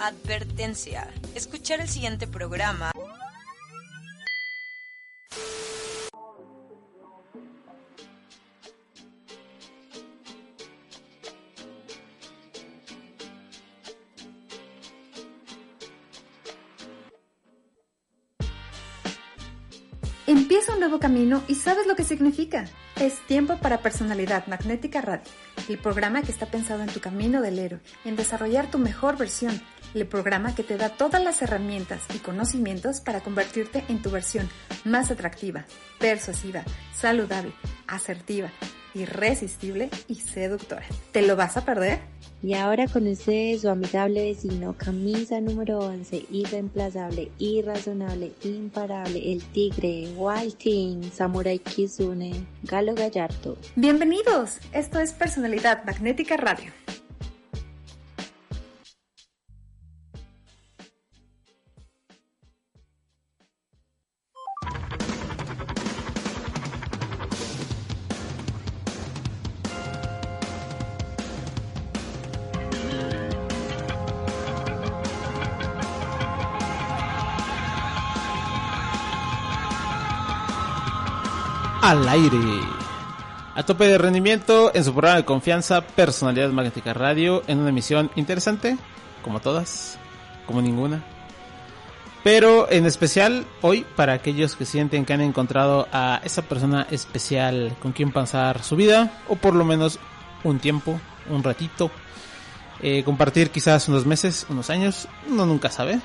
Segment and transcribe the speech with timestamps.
[0.00, 1.12] Advertencia.
[1.34, 2.90] Escuchar el siguiente programa
[20.26, 22.64] Empieza un nuevo camino y sabes lo que significa.
[23.00, 25.24] Es tiempo para Personalidad Magnética Radio,
[25.68, 29.60] el programa que está pensado en tu camino del héroe, en desarrollar tu mejor versión,
[29.94, 34.48] el programa que te da todas las herramientas y conocimientos para convertirte en tu versión
[34.84, 35.64] más atractiva,
[35.98, 36.62] persuasiva,
[36.94, 37.52] saludable,
[37.86, 38.50] asertiva,
[38.94, 40.84] irresistible y seductora.
[41.12, 42.00] ¿Te lo vas a perder?
[42.42, 50.08] Y ahora con ustedes su amigable vecino, camisa número 11, irreemplazable, irrazonable, imparable, el tigre,
[50.16, 53.58] Walting, Samurai Kizune, Galo Gallardo.
[53.76, 56.72] Bienvenidos, esto es Personalidad Magnética Radio.
[81.90, 82.38] Al aire.
[83.56, 88.12] A tope de rendimiento en su programa de confianza Personalidad Magnética Radio en una emisión
[88.14, 88.78] interesante,
[89.24, 89.98] como todas,
[90.46, 91.02] como ninguna.
[92.22, 97.74] Pero en especial hoy para aquellos que sienten que han encontrado a esa persona especial
[97.82, 99.98] con quien pasar su vida o por lo menos
[100.44, 101.90] un tiempo, un ratito.
[102.82, 105.98] Eh, compartir quizás unos meses, unos años, uno nunca sabe.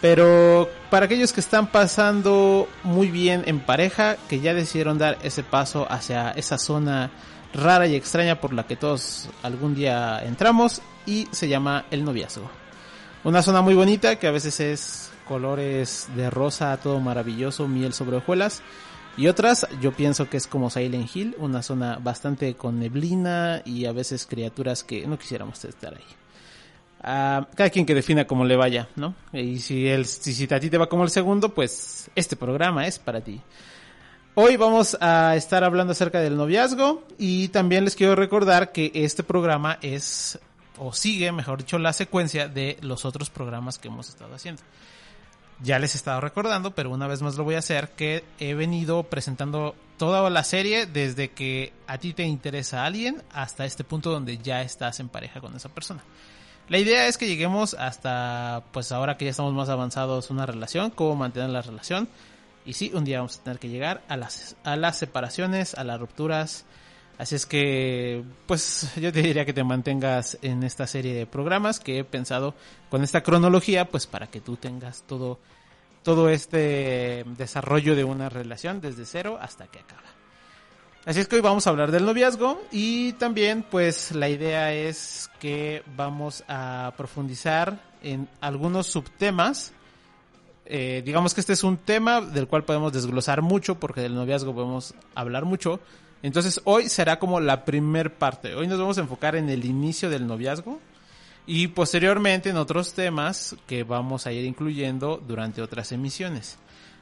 [0.00, 5.42] Pero para aquellos que están pasando muy bien en pareja, que ya decidieron dar ese
[5.42, 7.10] paso hacia esa zona
[7.52, 12.50] rara y extraña por la que todos algún día entramos y se llama el noviazgo.
[13.24, 18.16] Una zona muy bonita que a veces es colores de rosa, todo maravilloso, miel sobre
[18.16, 18.62] hojuelas.
[19.18, 23.84] Y otras, yo pienso que es como Silent Hill, una zona bastante con neblina y
[23.84, 26.19] a veces criaturas que no quisiéramos estar ahí
[27.02, 29.14] a cada quien que defina cómo le vaya, ¿no?
[29.32, 32.98] Y si, el, si, a ti te va como el segundo, pues este programa es
[32.98, 33.40] para ti.
[34.34, 39.22] Hoy vamos a estar hablando acerca del noviazgo y también les quiero recordar que este
[39.22, 40.38] programa es,
[40.78, 44.62] o sigue, mejor dicho, la secuencia de los otros programas que hemos estado haciendo.
[45.62, 48.54] Ya les he estado recordando, pero una vez más lo voy a hacer, que he
[48.54, 54.10] venido presentando toda la serie desde que a ti te interesa alguien hasta este punto
[54.10, 56.02] donde ya estás en pareja con esa persona.
[56.70, 60.90] La idea es que lleguemos hasta, pues ahora que ya estamos más avanzados, una relación,
[60.90, 62.08] cómo mantener la relación.
[62.64, 65.82] Y sí, un día vamos a tener que llegar a las, a las separaciones, a
[65.82, 66.64] las rupturas.
[67.18, 71.80] Así es que, pues yo te diría que te mantengas en esta serie de programas
[71.80, 72.54] que he pensado
[72.88, 75.40] con esta cronología, pues para que tú tengas todo,
[76.04, 80.19] todo este desarrollo de una relación desde cero hasta que acaba.
[81.06, 85.30] Así es que hoy vamos a hablar del noviazgo y también pues la idea es
[85.40, 89.72] que vamos a profundizar en algunos subtemas.
[90.66, 94.54] Eh, digamos que este es un tema del cual podemos desglosar mucho porque del noviazgo
[94.54, 95.80] podemos hablar mucho.
[96.22, 98.54] Entonces hoy será como la primer parte.
[98.54, 100.80] Hoy nos vamos a enfocar en el inicio del noviazgo
[101.46, 106.58] y posteriormente en otros temas que vamos a ir incluyendo durante otras emisiones.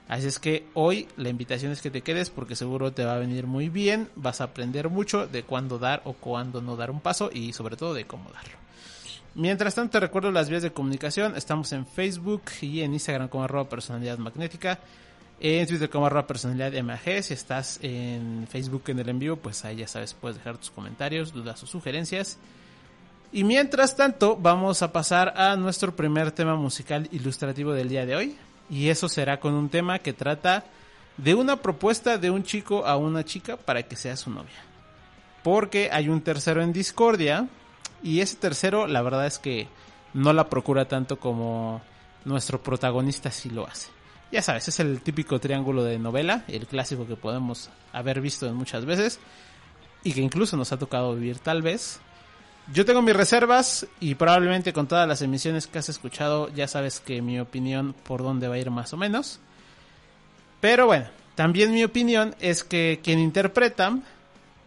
[0.09, 3.19] Así es que hoy la invitación es que te quedes porque seguro te va a
[3.19, 7.01] venir muy bien, vas a aprender mucho de cuándo dar o cuándo no dar un
[7.01, 8.57] paso y sobre todo de cómo darlo.
[9.35, 13.45] Mientras tanto te recuerdo las vías de comunicación, estamos en Facebook y en Instagram como
[13.45, 14.79] arroba personalidad magnética,
[15.41, 16.73] en Twitter como arroba personalidad
[17.23, 21.35] si estás en Facebook en el envío pues ahí ya sabes puedes dejar tus comentarios,
[21.35, 22.39] dudas o sugerencias.
[23.31, 28.17] Y mientras tanto vamos a pasar a nuestro primer tema musical ilustrativo del día de
[28.17, 28.37] hoy.
[28.71, 30.65] Y eso será con un tema que trata
[31.17, 34.63] de una propuesta de un chico a una chica para que sea su novia.
[35.43, 37.49] Porque hay un tercero en discordia
[38.03, 39.69] y ese tercero la verdad es que
[40.15, 41.83] no la procura tanto como
[42.25, 43.89] nuestro protagonista sí lo hace.
[44.31, 48.85] Ya sabes, es el típico triángulo de novela, el clásico que podemos haber visto muchas
[48.85, 49.21] veces
[50.05, 52.01] y que incluso nos ha tocado vivir tal vez.
[52.73, 57.01] Yo tengo mis reservas y probablemente con todas las emisiones que has escuchado ya sabes
[57.01, 59.41] que mi opinión por dónde va a ir más o menos.
[60.61, 63.99] Pero bueno, también mi opinión es que quien interpreta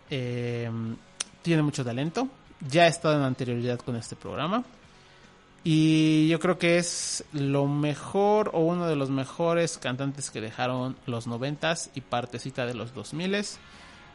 [0.09, 0.69] eh,
[1.43, 2.27] tiene mucho talento.
[2.67, 4.63] Ya ha estado en anterioridad con este programa.
[5.63, 10.95] Y yo creo que es lo mejor o uno de los mejores cantantes que dejaron
[11.05, 13.35] los noventas y partecita de los 2000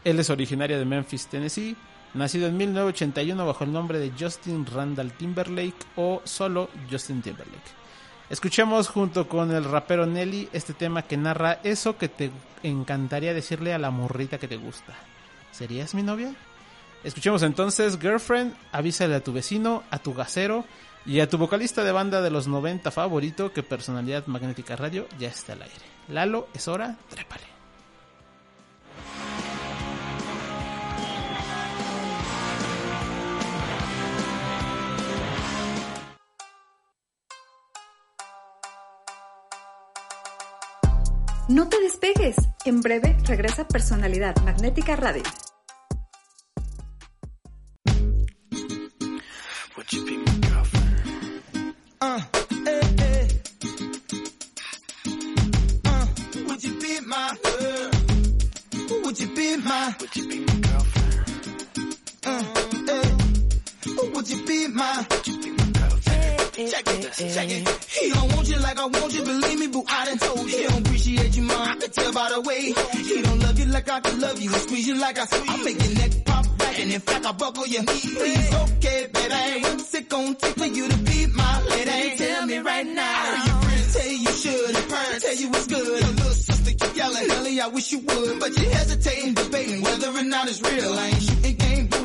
[0.03, 1.77] Él es originario de Memphis, Tennessee.
[2.17, 7.77] Nacido en 1981 bajo el nombre de Justin Randall Timberlake o solo Justin Timberlake.
[8.31, 12.31] Escuchemos junto con el rapero Nelly este tema que narra eso que te
[12.63, 14.95] encantaría decirle a la morrita que te gusta.
[15.53, 16.35] ¿Serías mi novia?
[17.05, 20.65] Escuchemos entonces Girlfriend, avísale a tu vecino, a tu gasero
[21.05, 25.29] y a tu vocalista de banda de los 90 favorito que Personalidad Magnética Radio ya
[25.29, 25.85] está al aire.
[26.09, 27.56] Lalo, es hora, trépale.
[41.49, 42.37] No te despegues.
[42.65, 45.23] En breve regresa Personalidad Magnética Radio.
[49.77, 49.93] Would
[64.31, 65.07] you be my
[66.57, 67.85] Check it, eh, eh, eh, check it.
[67.85, 69.85] He don't want you like I want you, believe me, boo.
[69.87, 70.57] I done told you.
[70.57, 71.61] He don't appreciate you, mom.
[71.61, 72.63] I can tell by the way.
[72.73, 75.51] He don't love you like I can love you, squeeze you like I squeeze.
[75.51, 78.01] I make your neck pop back, and in fact I buckle your knee.
[78.01, 79.63] Please, okay, baby.
[79.65, 82.17] What's it gonna take for you to be my lady?
[82.17, 83.45] Tell me right now.
[83.45, 85.87] Your friends tell you you should, parents tell you it's good.
[85.87, 90.09] Your little sister keep yelling, Ellie, I wish you would, but you hesitating, debating whether
[90.09, 90.95] or not it's real.
[90.95, 91.56] I ain't shooting.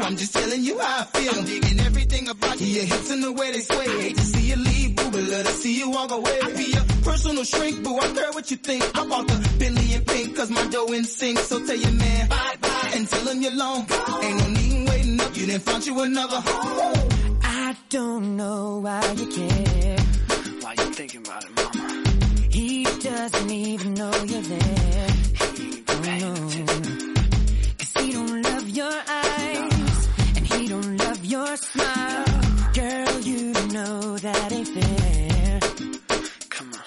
[0.04, 1.34] I'm just telling you how I feel.
[1.36, 3.88] I'm digging everything about you, your hips and the way they sway.
[4.02, 6.40] Hate to see you leave, boo, but love to see you walk away.
[6.42, 7.98] I be your personal shrink, boo.
[7.98, 8.84] I care what you think.
[8.98, 11.40] I bought the Billy and pink, cause my dough in sync.
[11.40, 13.80] So tell your man bye bye and tell him you're long.
[14.24, 16.42] Ain't no need waiting up, you didn't find you another.
[17.44, 19.98] I don't know why you care.
[20.62, 22.04] Why you thinking about it, mama?
[22.50, 25.08] He doesn't even know you're there.
[25.56, 27.16] He ain't even paying oh, attention.
[27.78, 29.58] Cause he don't love your eyes.
[29.58, 29.71] And
[30.62, 32.26] he don't love your smile.
[32.74, 35.60] Girl, you know that ain't fair.
[36.50, 36.84] Come on.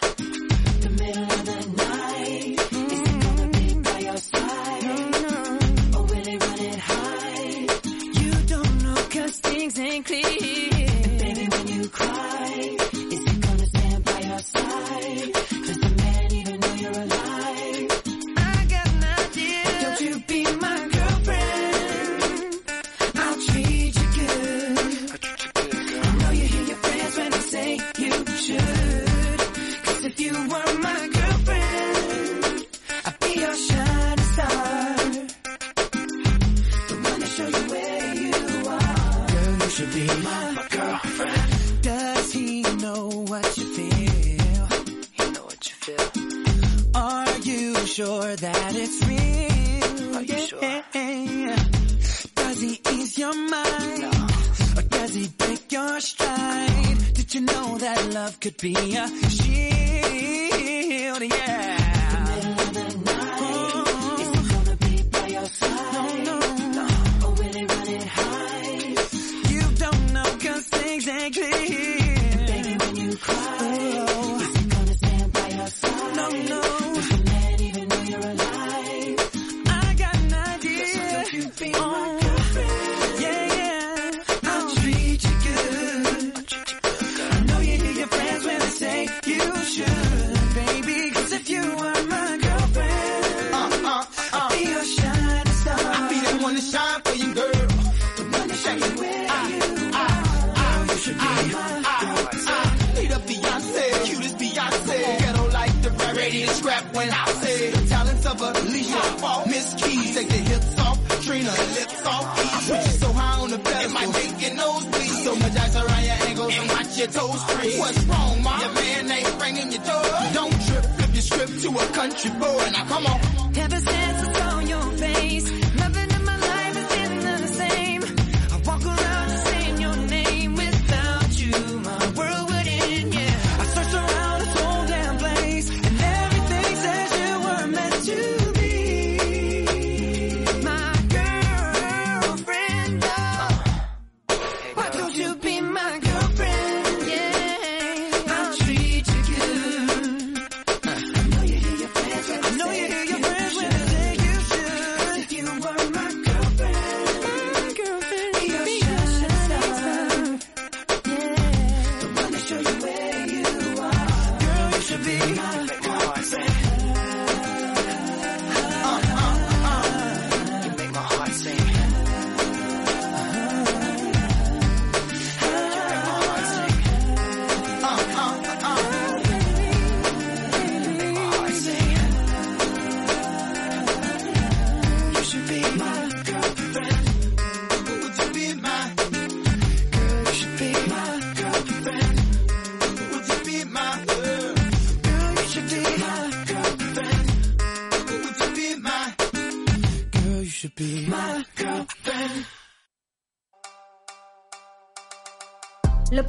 [0.85, 2.61] The middle of the night.
[2.61, 4.85] Is he gonna be by your side?
[5.97, 7.67] Or will he run it high?
[8.21, 10.25] You don't know cause things ain't clear.
[10.25, 12.34] And baby, when you cry,
[30.45, 31.15] sure that
[39.15, 39.65] it's real?
[39.65, 41.83] Are you should be my girlfriend.
[41.83, 44.69] Does he know what you feel?
[50.35, 50.65] Are you sure?
[50.95, 51.65] Yeah.
[52.35, 54.05] Does he ease your mind?
[54.77, 57.15] Or does he break your stride?
[57.15, 59.84] Did you know that love could be a shield?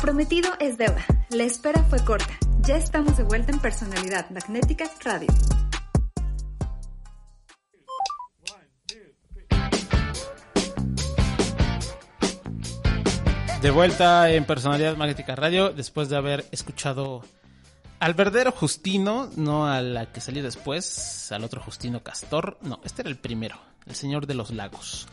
[0.06, 1.04] Prometido es deuda.
[1.32, 2.38] La espera fue corta.
[2.62, 5.30] Ya estamos de vuelta en Personalidad Magnética Radio.
[13.64, 17.24] De vuelta en Personalidad Magnética Radio, después de haber escuchado
[18.00, 22.60] al verdadero Justino, no a la que salió después, al otro Justino Castor.
[22.62, 25.08] No, este era el primero, el Señor de los Lagos.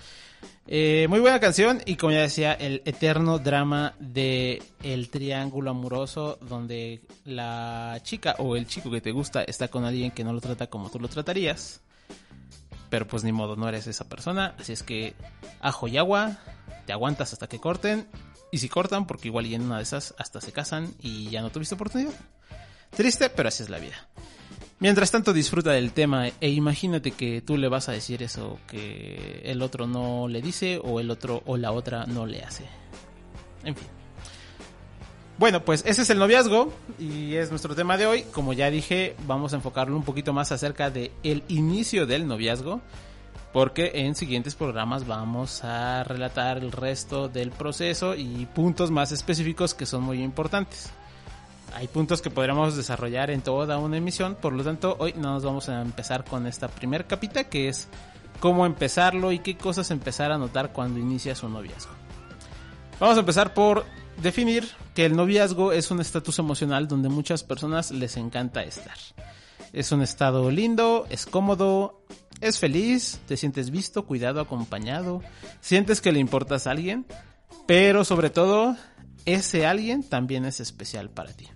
[0.67, 6.39] Eh, muy buena canción y como ya decía, el eterno drama de el triángulo amoroso
[6.41, 10.41] donde la chica o el chico que te gusta está con alguien que no lo
[10.41, 11.81] trata como tú lo tratarías.
[12.89, 14.55] Pero pues ni modo, no eres esa persona.
[14.59, 15.15] Así es que
[15.61, 16.39] ajo y agua,
[16.87, 18.07] te aguantas hasta que corten.
[18.51, 21.41] Y si cortan, porque igual y en una de esas hasta se casan y ya
[21.41, 22.13] no tuviste oportunidad.
[22.91, 23.97] Triste, pero así es la vida.
[24.83, 29.41] Mientras tanto disfruta del tema e imagínate que tú le vas a decir eso que
[29.45, 32.65] el otro no le dice o el otro o la otra no le hace.
[33.63, 33.87] En fin.
[35.39, 38.25] Bueno, pues ese es el noviazgo y es nuestro tema de hoy.
[38.33, 42.81] Como ya dije, vamos a enfocarlo un poquito más acerca de el inicio del noviazgo,
[43.53, 49.75] porque en siguientes programas vamos a relatar el resto del proceso y puntos más específicos
[49.75, 50.91] que son muy importantes.
[51.75, 55.45] Hay puntos que podríamos desarrollar en toda una emisión, por lo tanto, hoy no nos
[55.45, 57.89] vamos a empezar con esta primer capita que es
[58.41, 61.93] cómo empezarlo y qué cosas empezar a notar cuando inicias un noviazgo.
[63.01, 63.85] Vamos a empezar por
[64.21, 68.97] definir que el noviazgo es un estatus emocional donde muchas personas les encanta estar.
[69.73, 72.05] Es un estado lindo, es cómodo,
[72.41, 75.23] es feliz, te sientes visto, cuidado, acompañado,
[75.61, 77.07] sientes que le importas a alguien,
[77.67, 78.77] pero sobre todo
[79.25, 81.49] ese alguien también es especial para ti.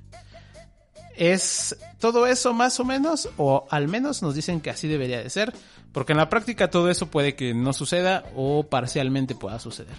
[1.17, 3.29] ¿Es todo eso más o menos?
[3.37, 5.55] O al menos nos dicen que así debería de ser,
[5.93, 9.95] porque en la práctica todo eso puede que no suceda o parcialmente pueda suceder.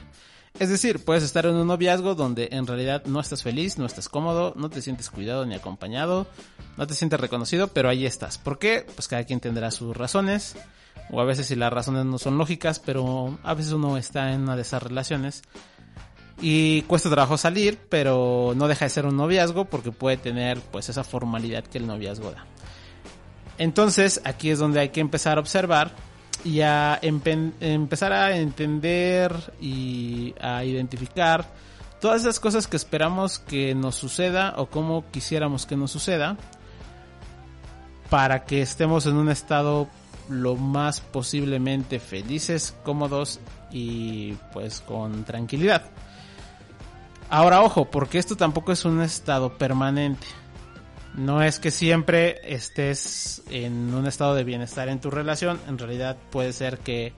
[0.59, 4.09] Es decir, puedes estar en un noviazgo donde en realidad no estás feliz, no estás
[4.09, 6.27] cómodo, no te sientes cuidado ni acompañado,
[6.77, 8.39] no te sientes reconocido, pero ahí estás.
[8.39, 8.85] ¿Por qué?
[8.95, 10.55] Pues cada quien tendrá sus razones,
[11.11, 14.41] o a veces si las razones no son lógicas, pero a veces uno está en
[14.41, 15.43] una de esas relaciones
[16.39, 20.89] y cuesta trabajo salir, pero no deja de ser un noviazgo porque puede tener pues
[20.89, 22.45] esa formalidad que el noviazgo da.
[23.57, 25.91] Entonces aquí es donde hay que empezar a observar
[26.43, 31.47] y a empezar a entender y a identificar
[31.99, 36.37] todas esas cosas que esperamos que nos suceda o como quisiéramos que nos suceda
[38.11, 39.87] para que estemos en un estado
[40.29, 43.39] lo más posiblemente felices, cómodos
[43.71, 45.89] y pues con tranquilidad.
[47.29, 50.27] Ahora ojo, porque esto tampoco es un estado permanente.
[51.13, 55.59] No es que siempre estés en un estado de bienestar en tu relación.
[55.67, 57.11] En realidad puede ser que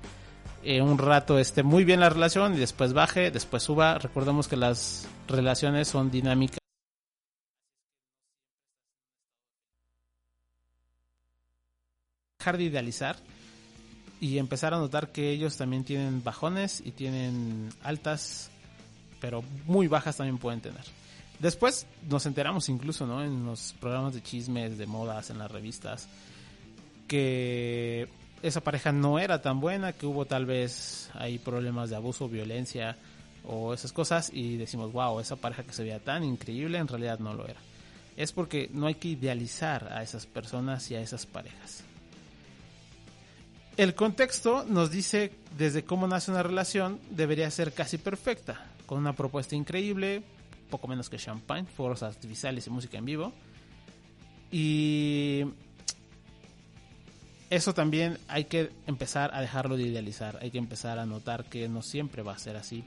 [0.63, 3.99] eh, un rato esté muy bien la relación y después baje, después suba.
[3.99, 6.57] Recordemos que las relaciones son dinámicas.
[12.39, 13.17] Dejar de idealizar
[14.19, 18.49] y empezar a notar que ellos también tienen bajones y tienen altas
[19.19, 20.83] pero muy bajas también pueden tener.
[21.39, 23.23] Después nos enteramos incluso, ¿no?
[23.23, 26.09] En los programas de chismes, de modas, en las revistas,
[27.07, 28.09] que
[28.43, 32.97] esa pareja no era tan buena, que hubo tal vez ahí problemas de abuso, violencia
[33.45, 37.19] o esas cosas y decimos, wow, esa pareja que se veía tan increíble en realidad
[37.19, 37.59] no lo era.
[38.17, 41.85] Es porque no hay que idealizar a esas personas y a esas parejas.
[43.77, 49.13] El contexto nos dice desde cómo nace una relación debería ser casi perfecta con una
[49.13, 50.23] propuesta increíble,
[50.71, 53.31] poco menos que champagne, fuegos artificiales y música en vivo.
[54.51, 55.43] Y
[57.51, 61.69] eso también hay que empezar a dejarlo de idealizar, hay que empezar a notar que
[61.69, 62.83] no siempre va a ser así,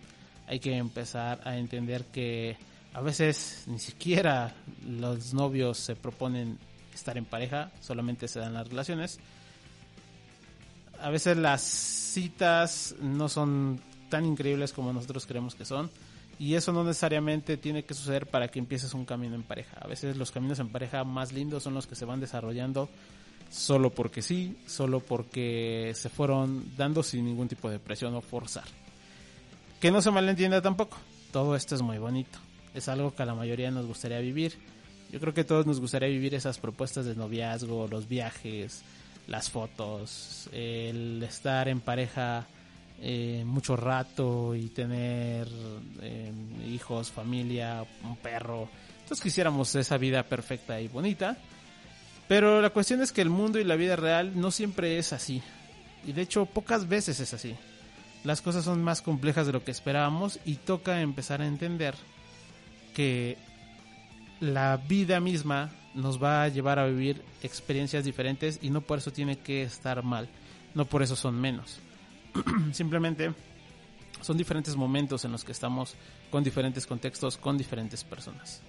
[0.49, 2.57] hay que empezar a entender que
[2.95, 6.59] a veces ni siquiera los novios se proponen
[6.93, 9.21] estar en pareja, solamente se dan las relaciones.
[11.01, 13.81] A veces las citas no son
[14.13, 15.91] tan increíbles como nosotros creemos que son.
[16.39, 19.79] Y eso no necesariamente tiene que suceder para que empieces un camino en pareja.
[19.81, 22.91] A veces los caminos en pareja más lindos son los que se van desarrollando
[23.51, 28.65] solo porque sí, solo porque se fueron dando sin ningún tipo de presión o forzar.
[29.81, 30.99] Que no se malentienda tampoco.
[31.33, 32.39] Todo esto es muy bonito.
[32.75, 34.59] Es algo que a la mayoría nos gustaría vivir.
[35.11, 38.83] Yo creo que todos nos gustaría vivir esas propuestas de noviazgo, los viajes,
[39.27, 42.47] las fotos, el estar en pareja
[43.05, 45.49] eh, mucho rato y tener
[46.01, 46.33] eh,
[46.69, 48.69] hijos, familia, un perro.
[49.01, 51.37] Entonces quisiéramos esa vida perfecta y bonita.
[52.29, 55.43] Pero la cuestión es que el mundo y la vida real no siempre es así.
[56.07, 57.57] Y de hecho pocas veces es así.
[58.23, 61.97] Las cosas son más complejas de lo que esperábamos y toca empezar a entender
[62.95, 63.37] que
[64.39, 69.13] la vida misma nos va a llevar a vivir experiencias diferentes y no por eso
[69.13, 70.29] tiene que estar mal,
[70.75, 71.81] no por eso son menos.
[72.73, 73.33] Simplemente
[74.21, 75.95] son diferentes momentos en los que estamos
[76.31, 78.61] con diferentes contextos, con diferentes personas.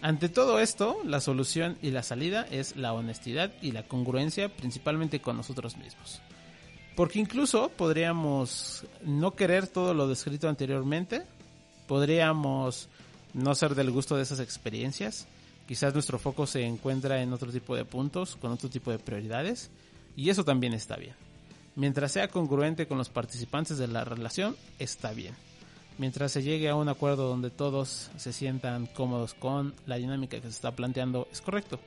[0.00, 5.20] Ante todo esto, la solución y la salida es la honestidad y la congruencia principalmente
[5.20, 6.20] con nosotros mismos.
[6.96, 11.22] Porque incluso podríamos no querer todo lo descrito anteriormente,
[11.86, 12.88] podríamos
[13.32, 15.28] no ser del gusto de esas experiencias,
[15.68, 19.70] quizás nuestro foco se encuentra en otro tipo de puntos, con otro tipo de prioridades,
[20.16, 21.14] y eso también está bien.
[21.74, 25.34] Mientras sea congruente con los participantes de la relación, está bien
[25.98, 30.42] mientras se llegue a un acuerdo donde todos se sientan cómodos con la dinámica que
[30.42, 31.78] se está planteando, es correcto.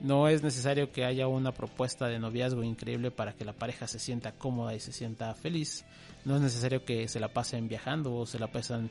[0.00, 3.98] No es necesario que haya una propuesta de noviazgo increíble para que la pareja se
[3.98, 5.84] sienta cómoda y se sienta feliz.
[6.24, 8.90] No es necesario que se la pasen viajando o se la pasen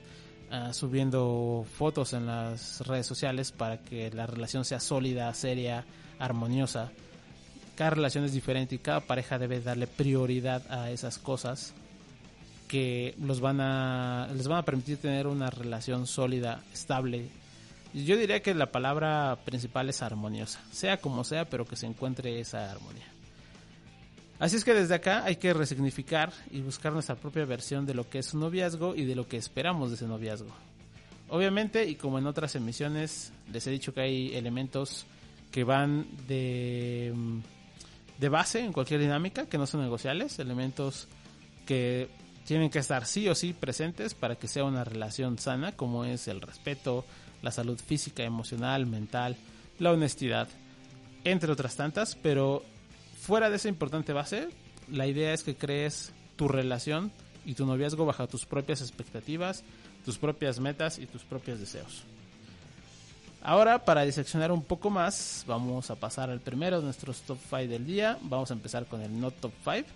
[0.52, 5.84] ah, subiendo fotos en las redes sociales para que la relación sea sólida, seria,
[6.20, 6.92] armoniosa.
[7.80, 11.74] Cada relación es diferente y cada pareja debe darle prioridad a esas cosas
[12.68, 17.30] que los van a les van a permitir tener una relación sólida, estable.
[17.94, 22.42] Yo diría que la palabra principal es armoniosa, sea como sea, pero que se encuentre
[22.42, 23.08] esa armonía.
[24.40, 28.10] Así es que desde acá hay que resignificar y buscar nuestra propia versión de lo
[28.10, 30.52] que es un noviazgo y de lo que esperamos de ese noviazgo.
[31.30, 35.06] Obviamente, y como en otras emisiones, les he dicho que hay elementos
[35.50, 37.14] que van de,
[38.20, 41.08] de base en cualquier dinámica, que no son negociables, elementos
[41.66, 42.10] que
[42.46, 46.28] tienen que estar sí o sí presentes para que sea una relación sana, como es
[46.28, 47.06] el respeto,
[47.42, 49.38] la salud física, emocional, mental,
[49.78, 50.50] la honestidad,
[51.24, 52.64] entre otras tantas, pero
[53.20, 54.50] fuera de esa importante base,
[54.92, 57.12] la idea es que crees tu relación
[57.46, 59.64] y tu noviazgo bajo tus propias expectativas,
[60.04, 62.04] tus propias metas y tus propios deseos.
[63.42, 67.68] Ahora, para diseccionar un poco más, vamos a pasar al primero de nuestros top 5
[67.68, 68.18] del día.
[68.22, 69.88] Vamos a empezar con el no top 5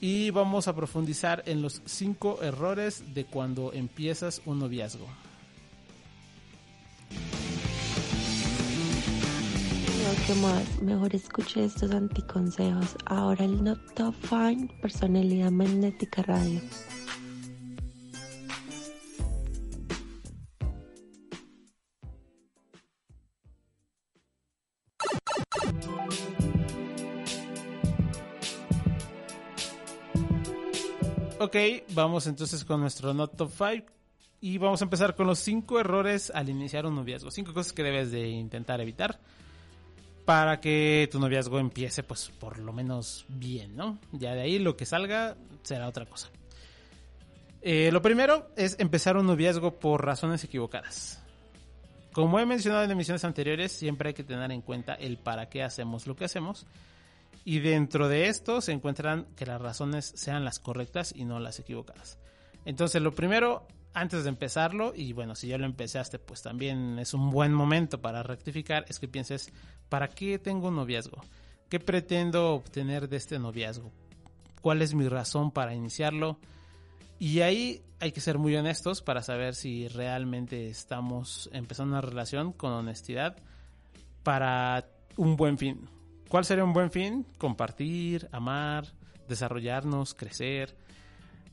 [0.00, 5.06] y vamos a profundizar en los 5 errores de cuando empiezas un noviazgo.
[10.40, 12.96] más, mejor escuche estos anticonsejos.
[13.06, 16.60] Ahora el No Top Fine, Personalidad Magnética Radio.
[31.52, 33.84] Ok, vamos entonces con nuestro Not Top 5
[34.40, 37.30] y vamos a empezar con los 5 errores al iniciar un noviazgo.
[37.30, 39.20] 5 cosas que debes de intentar evitar
[40.24, 43.98] para que tu noviazgo empiece pues por lo menos bien, ¿no?
[44.12, 46.30] Ya de ahí lo que salga será otra cosa.
[47.60, 51.22] Eh, lo primero es empezar un noviazgo por razones equivocadas.
[52.14, 55.62] Como he mencionado en emisiones anteriores, siempre hay que tener en cuenta el para qué
[55.62, 56.66] hacemos lo que hacemos
[57.44, 61.58] y dentro de esto se encuentran que las razones sean las correctas y no las
[61.58, 62.18] equivocadas.
[62.64, 67.14] Entonces lo primero, antes de empezarlo, y bueno, si ya lo empezaste, pues también es
[67.14, 69.52] un buen momento para rectificar, es que pienses,
[69.88, 71.20] ¿para qué tengo un noviazgo?
[71.68, 73.90] ¿Qué pretendo obtener de este noviazgo?
[74.60, 76.38] ¿Cuál es mi razón para iniciarlo?
[77.18, 82.52] Y ahí hay que ser muy honestos para saber si realmente estamos empezando una relación
[82.52, 83.36] con honestidad
[84.22, 85.88] para un buen fin,
[86.32, 87.26] ¿Cuál sería un buen fin?
[87.36, 88.86] Compartir, amar,
[89.28, 90.74] desarrollarnos, crecer,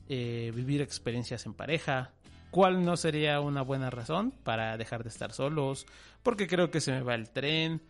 [0.08, 2.12] eh, vivir experiencias en pareja.
[2.50, 5.84] ¿Cuál no sería una buena razón para dejar de estar solos?
[6.22, 7.82] Porque creo que se me va el tren.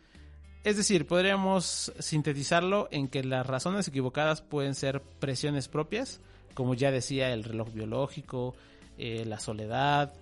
[0.64, 6.20] Es decir, podríamos sintetizarlo en que las razones equivocadas pueden ser presiones propias,
[6.54, 8.56] como ya decía el reloj biológico,
[8.98, 10.12] eh, la soledad,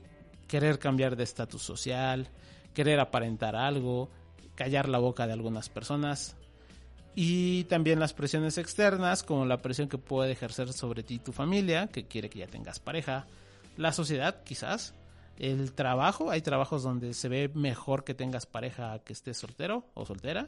[0.47, 2.29] querer cambiar de estatus social,
[2.75, 4.11] querer aparentar algo,
[4.55, 6.37] callar la boca de algunas personas,
[7.21, 11.89] y también las presiones externas, como la presión que puede ejercer sobre ti tu familia,
[11.89, 13.27] que quiere que ya tengas pareja,
[13.77, 14.95] la sociedad quizás,
[15.37, 20.07] el trabajo, hay trabajos donde se ve mejor que tengas pareja que estés soltero o
[20.07, 20.47] soltera.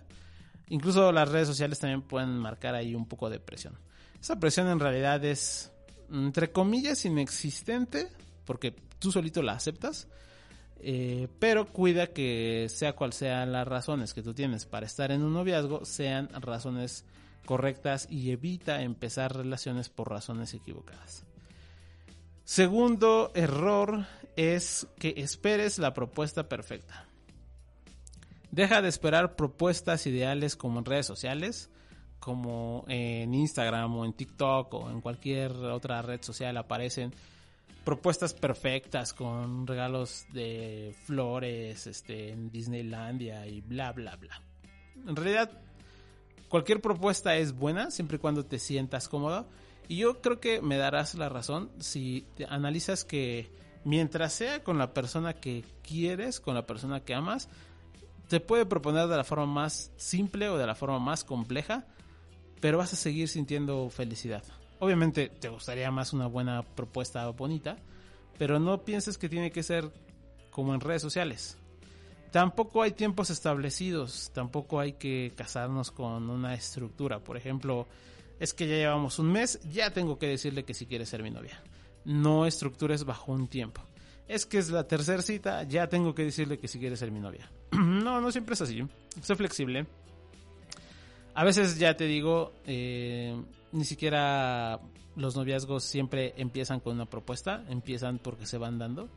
[0.69, 3.77] Incluso las redes sociales también pueden marcar ahí un poco de presión.
[4.21, 5.73] Esa presión en realidad es,
[6.09, 8.07] entre comillas, inexistente,
[8.45, 10.07] porque tú solito la aceptas,
[10.83, 15.23] eh, pero cuida que sea cual sean las razones que tú tienes para estar en
[15.23, 17.05] un noviazgo, sean razones
[17.45, 21.25] correctas y evita empezar relaciones por razones equivocadas.
[22.45, 27.07] Segundo error es que esperes la propuesta perfecta.
[28.51, 31.71] Deja de esperar propuestas ideales como en redes sociales,
[32.19, 37.15] como en Instagram o en TikTok o en cualquier otra red social aparecen
[37.85, 44.43] propuestas perfectas con regalos de flores, este, en Disneylandia y bla, bla, bla.
[45.07, 45.51] En realidad,
[46.49, 49.49] cualquier propuesta es buena siempre y cuando te sientas cómodo.
[49.89, 53.51] Y yo creo que me darás la razón si te analizas que
[53.85, 57.49] mientras sea con la persona que quieres, con la persona que amas,
[58.29, 61.87] te puede proponer de la forma más simple o de la forma más compleja,
[62.61, 64.45] pero vas a seguir sintiendo felicidad.
[64.81, 67.77] Obviamente te gustaría más una buena propuesta bonita,
[68.39, 69.93] pero no pienses que tiene que ser
[70.51, 71.59] como en redes sociales.
[72.31, 77.19] Tampoco hay tiempos establecidos, tampoco hay que casarnos con una estructura.
[77.19, 77.87] Por ejemplo,
[78.39, 81.31] es que ya llevamos un mes, ya tengo que decirle que si quiere ser mi
[81.31, 81.63] novia.
[82.05, 83.83] No estructures bajo un tiempo.
[84.29, 87.21] Es que es la tercera cita, ya tengo que decirle que si quiere ser mi
[87.21, 87.51] novia.
[87.73, 88.83] no, no siempre es así.
[89.21, 89.87] Soy flexible.
[91.35, 93.37] A veces ya te digo, eh,
[93.73, 94.81] ni siquiera
[95.17, 99.09] los noviazgos siempre empiezan con una propuesta, empiezan porque se van dando.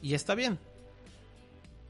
[0.00, 0.58] Y está bien.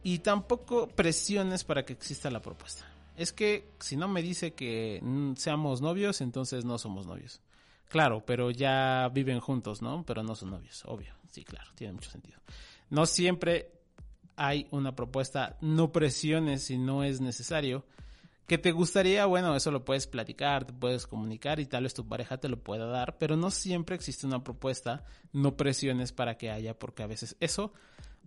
[0.02, 2.86] Y tampoco presiones para que exista la propuesta.
[3.16, 5.02] Es que si no me dice que
[5.36, 7.40] seamos novios, entonces no somos novios.
[7.88, 10.04] Claro, pero ya viven juntos, ¿no?
[10.04, 11.14] Pero no son novios, obvio.
[11.30, 12.38] Sí, claro, tiene mucho sentido.
[12.88, 13.70] No siempre
[14.36, 17.84] hay una propuesta, no presiones si no es necesario.
[18.46, 22.06] Que te gustaría, bueno, eso lo puedes platicar, te puedes comunicar y tal vez tu
[22.06, 26.50] pareja te lo pueda dar, pero no siempre existe una propuesta, no presiones para que
[26.50, 27.72] haya, porque a veces eso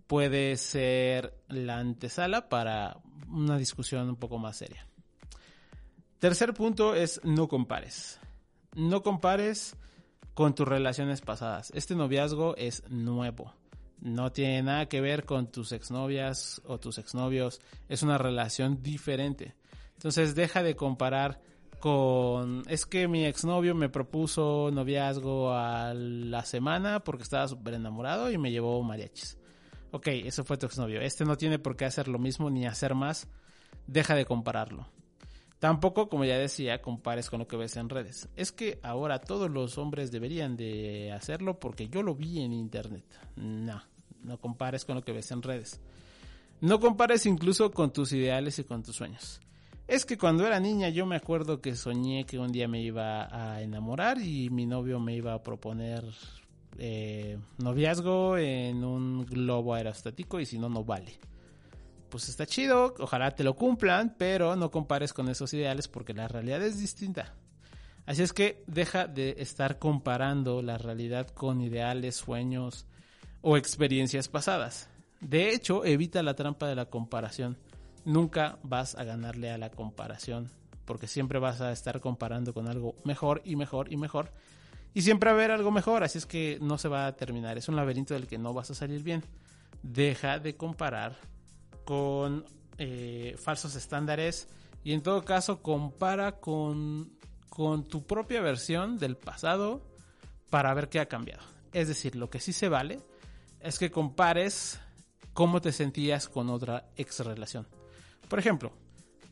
[0.06, 2.98] puede ser la antesala para
[3.28, 4.86] una discusión un poco más seria.
[6.18, 8.18] Tercer punto es no compares.
[8.74, 9.76] No compares
[10.34, 11.70] con tus relaciones pasadas.
[11.74, 13.54] Este noviazgo es nuevo.
[14.00, 17.60] No tiene nada que ver con tus exnovias o tus exnovios.
[17.88, 19.54] Es una relación diferente.
[19.96, 21.40] Entonces deja de comparar
[21.80, 22.62] con...
[22.68, 28.38] Es que mi exnovio me propuso noviazgo a la semana porque estaba súper enamorado y
[28.38, 29.38] me llevó mariachis.
[29.90, 31.00] Ok, eso fue tu exnovio.
[31.00, 33.28] Este no tiene por qué hacer lo mismo ni hacer más.
[33.86, 34.88] Deja de compararlo.
[35.58, 38.28] Tampoco, como ya decía, compares con lo que ves en redes.
[38.36, 43.04] Es que ahora todos los hombres deberían de hacerlo porque yo lo vi en internet.
[43.36, 43.82] No,
[44.22, 45.80] no compares con lo que ves en redes.
[46.60, 49.40] No compares incluso con tus ideales y con tus sueños.
[49.86, 53.28] Es que cuando era niña yo me acuerdo que soñé que un día me iba
[53.30, 56.04] a enamorar y mi novio me iba a proponer
[56.78, 61.18] eh, noviazgo en un globo aerostático y si no, no vale
[62.08, 66.28] pues está chido, ojalá te lo cumplan, pero no compares con esos ideales porque la
[66.28, 67.34] realidad es distinta.
[68.06, 72.86] Así es que deja de estar comparando la realidad con ideales, sueños
[73.42, 74.88] o experiencias pasadas.
[75.20, 77.58] De hecho, evita la trampa de la comparación.
[78.06, 80.50] Nunca vas a ganarle a la comparación
[80.86, 84.32] porque siempre vas a estar comparando con algo mejor y mejor y mejor.
[84.94, 87.58] Y siempre va a haber algo mejor, así es que no se va a terminar.
[87.58, 89.22] Es un laberinto del que no vas a salir bien.
[89.82, 91.16] Deja de comparar
[91.84, 92.46] con
[92.78, 94.48] eh, falsos estándares
[94.84, 97.10] y en todo caso compara con,
[97.50, 99.82] con tu propia versión del pasado
[100.48, 101.42] para ver qué ha cambiado.
[101.72, 103.00] Es decir, lo que sí se vale
[103.60, 104.80] es que compares
[105.32, 107.66] cómo te sentías con otra ex relación.
[108.28, 108.72] Por ejemplo,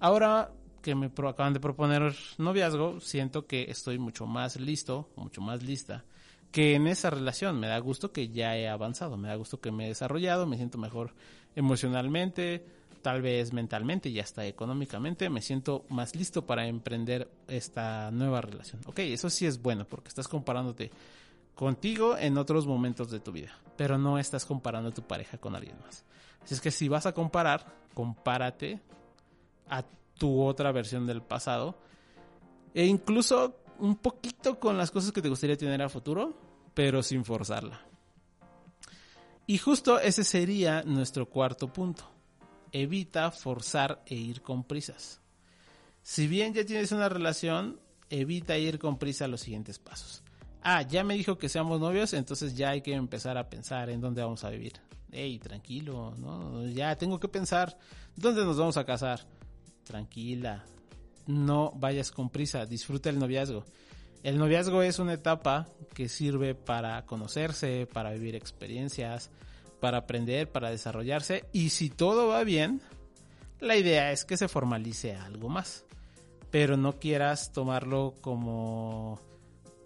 [0.01, 0.51] ahora
[0.83, 6.05] que me acaban de proponer noviazgo, siento que estoy mucho más listo, mucho más lista
[6.53, 7.59] que en esa relación.
[7.59, 10.57] Me da gusto que ya he avanzado, me da gusto que me he desarrollado, me
[10.57, 11.15] siento mejor
[11.57, 12.65] emocionalmente,
[13.03, 15.31] tal vez mentalmente y hasta económicamente.
[15.31, 18.83] Me siento más listo para emprender esta nueva relación.
[18.87, 20.91] Ok, eso sí es bueno porque estás comparándote
[21.55, 25.57] contigo en otros momentos de tu vida, pero no estás comparando a tu pareja con
[25.57, 26.05] alguien más.
[26.45, 28.81] Así es que si vas a comparar, compárate
[29.69, 29.83] a
[30.19, 31.79] tu otra versión del pasado
[32.75, 36.37] e incluso un poquito con las cosas que te gustaría tener a futuro,
[36.75, 37.81] pero sin forzarla.
[39.47, 42.05] Y justo ese sería nuestro cuarto punto.
[42.73, 45.21] Evita forzar e ir con prisas.
[46.03, 47.81] Si bien ya tienes una relación,
[48.11, 50.23] evita ir con prisa a los siguientes pasos.
[50.63, 54.01] Ah, ya me dijo que seamos novios, entonces ya hay que empezar a pensar en
[54.01, 54.81] dónde vamos a vivir.
[55.15, 56.67] Ey, tranquilo, ¿no?
[56.67, 57.79] Ya tengo que pensar
[58.17, 59.21] dónde nos vamos a casar.
[59.85, 60.65] Tranquila,
[61.27, 63.65] no vayas con prisa, disfruta el noviazgo.
[64.25, 69.31] El noviazgo es una etapa que sirve para conocerse, para vivir experiencias,
[69.81, 72.81] para aprender, para desarrollarse y si todo va bien,
[73.61, 75.85] la idea es que se formalice algo más.
[76.51, 79.21] Pero no quieras tomarlo como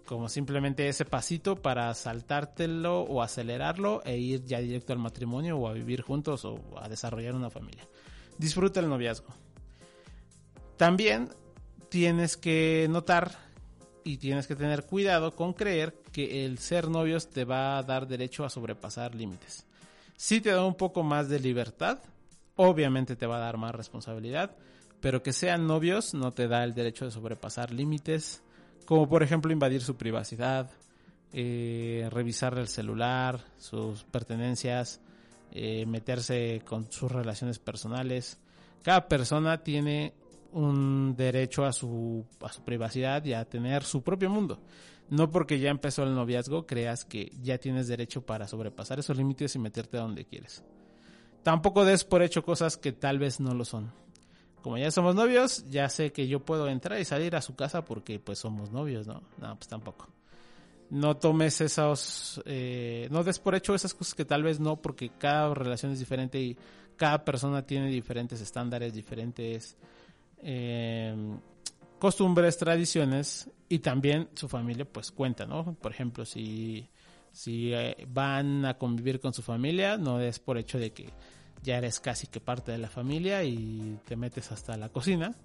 [0.09, 5.67] como simplemente ese pasito para saltártelo o acelerarlo e ir ya directo al matrimonio o
[5.67, 7.87] a vivir juntos o a desarrollar una familia.
[8.35, 9.27] Disfruta el noviazgo.
[10.77, 11.29] También
[11.89, 13.37] tienes que notar
[14.03, 18.07] y tienes que tener cuidado con creer que el ser novios te va a dar
[18.07, 19.67] derecho a sobrepasar límites.
[20.17, 21.99] Sí te da un poco más de libertad,
[22.55, 24.55] obviamente te va a dar más responsabilidad,
[25.01, 28.41] pero que sean novios no te da el derecho de sobrepasar límites,
[28.89, 30.67] como por ejemplo invadir su privacidad,
[31.31, 34.99] eh, revisar el celular, sus pertenencias,
[35.51, 38.39] eh, meterse con sus relaciones personales.
[38.81, 40.15] Cada persona tiene
[40.53, 44.59] un derecho a su, a su privacidad y a tener su propio mundo.
[45.11, 49.53] No porque ya empezó el noviazgo creas que ya tienes derecho para sobrepasar esos límites
[49.53, 50.63] y meterte a donde quieres.
[51.43, 53.91] Tampoco des por hecho cosas que tal vez no lo son.
[54.61, 57.85] Como ya somos novios, ya sé que yo puedo entrar y salir a su casa
[57.85, 59.23] porque pues somos novios, ¿no?
[59.37, 60.07] No, pues tampoco.
[60.89, 65.11] No tomes esos, eh, no des por hecho esas cosas que tal vez no, porque
[65.17, 66.57] cada relación es diferente y
[66.97, 69.77] cada persona tiene diferentes estándares, diferentes
[70.41, 71.15] eh,
[71.99, 75.75] costumbres, tradiciones y también su familia pues cuenta, ¿no?
[75.75, 76.89] Por ejemplo, si,
[77.31, 81.09] si eh, van a convivir con su familia, no es por hecho de que
[81.63, 85.35] ya eres casi que parte de la familia y te metes hasta la cocina,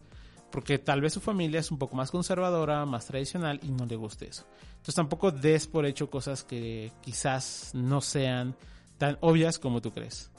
[0.51, 3.97] porque tal vez su familia es un poco más conservadora, más tradicional y no le
[3.97, 4.47] guste eso.
[4.71, 8.57] Entonces tampoco des por hecho cosas que quizás no sean
[8.99, 10.31] tan obvias como tú crees.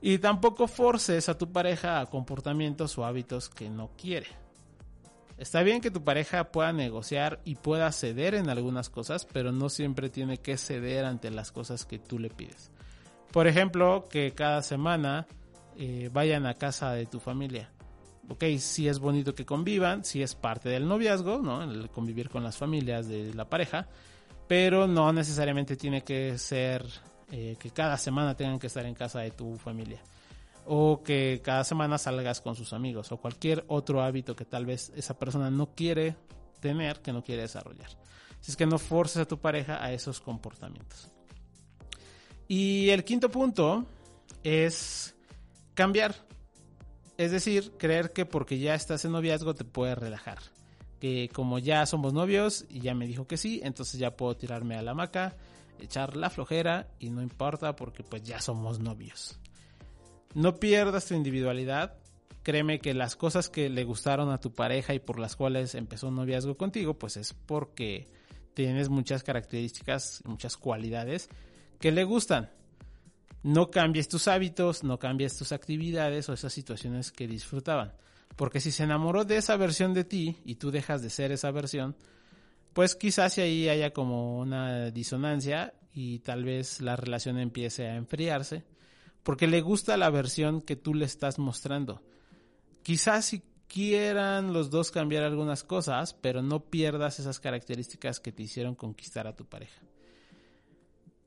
[0.00, 4.26] Y tampoco forces a tu pareja a comportamientos o hábitos que no quiere.
[5.38, 9.68] Está bien que tu pareja pueda negociar y pueda ceder en algunas cosas, pero no
[9.68, 12.70] siempre tiene que ceder ante las cosas que tú le pides.
[13.32, 15.26] Por ejemplo, que cada semana
[15.78, 17.70] eh, vayan a casa de tu familia.
[18.28, 21.62] Ok, si es bonito que convivan, si es parte del noviazgo, ¿no?
[21.62, 23.88] El convivir con las familias de la pareja,
[24.46, 26.86] pero no necesariamente tiene que ser
[27.30, 30.00] eh, que cada semana tengan que estar en casa de tu familia
[30.66, 34.92] o que cada semana salgas con sus amigos o cualquier otro hábito que tal vez
[34.94, 36.16] esa persona no quiere
[36.60, 37.90] tener, que no quiere desarrollar.
[38.40, 41.10] Si es que no forces a tu pareja a esos comportamientos.
[42.54, 43.86] Y el quinto punto
[44.44, 45.14] es
[45.72, 46.14] cambiar.
[47.16, 50.36] Es decir, creer que porque ya estás en noviazgo te puedes relajar.
[51.00, 54.76] Que como ya somos novios y ya me dijo que sí, entonces ya puedo tirarme
[54.76, 55.34] a la hamaca
[55.78, 59.40] echar la flojera y no importa porque pues ya somos novios.
[60.34, 61.96] No pierdas tu individualidad.
[62.42, 66.08] Créeme que las cosas que le gustaron a tu pareja y por las cuales empezó
[66.08, 68.10] un noviazgo contigo, pues es porque
[68.52, 71.30] tienes muchas características, muchas cualidades
[71.82, 72.48] que le gustan.
[73.42, 77.92] No cambies tus hábitos, no cambies tus actividades o esas situaciones que disfrutaban.
[78.36, 81.50] Porque si se enamoró de esa versión de ti y tú dejas de ser esa
[81.50, 81.96] versión,
[82.72, 88.64] pues quizás ahí haya como una disonancia y tal vez la relación empiece a enfriarse
[89.24, 92.00] porque le gusta la versión que tú le estás mostrando.
[92.84, 98.44] Quizás si quieran los dos cambiar algunas cosas, pero no pierdas esas características que te
[98.44, 99.82] hicieron conquistar a tu pareja.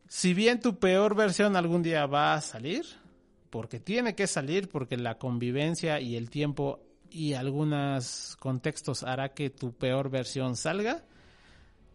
[0.08, 2.86] Si bien tu peor versión algún día va a salir,
[3.50, 9.50] porque tiene que salir, porque la convivencia y el tiempo y algunos contextos hará que
[9.50, 11.04] tu peor versión salga,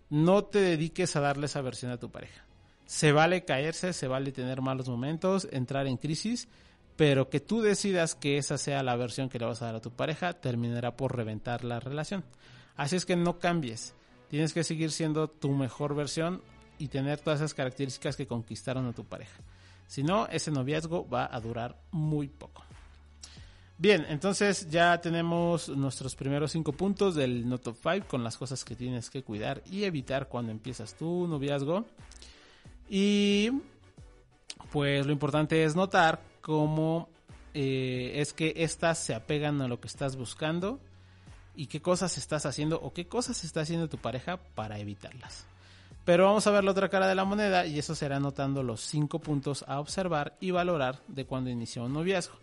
[0.09, 2.45] no te dediques a darle esa versión a tu pareja.
[2.87, 6.49] Se vale caerse, se vale tener malos momentos, entrar en crisis,
[6.97, 9.81] pero que tú decidas que esa sea la versión que le vas a dar a
[9.81, 12.25] tu pareja, terminará por reventar la relación.
[12.75, 13.95] Así es que no cambies.
[14.29, 16.43] Tienes que seguir siendo tu mejor versión
[16.81, 19.39] y tener todas esas características que conquistaron a tu pareja.
[19.87, 22.65] Si no, ese noviazgo va a durar muy poco.
[23.77, 28.65] Bien, entonces ya tenemos nuestros primeros cinco puntos del No Top 5 con las cosas
[28.65, 31.85] que tienes que cuidar y evitar cuando empiezas tu noviazgo.
[32.89, 33.51] Y
[34.71, 37.09] pues lo importante es notar cómo
[37.55, 40.79] eh, es que estas se apegan a lo que estás buscando
[41.55, 45.47] y qué cosas estás haciendo o qué cosas está haciendo tu pareja para evitarlas.
[46.05, 48.81] Pero vamos a ver la otra cara de la moneda y eso será notando los
[48.81, 52.37] cinco puntos a observar y valorar de cuando inició un noviazgo.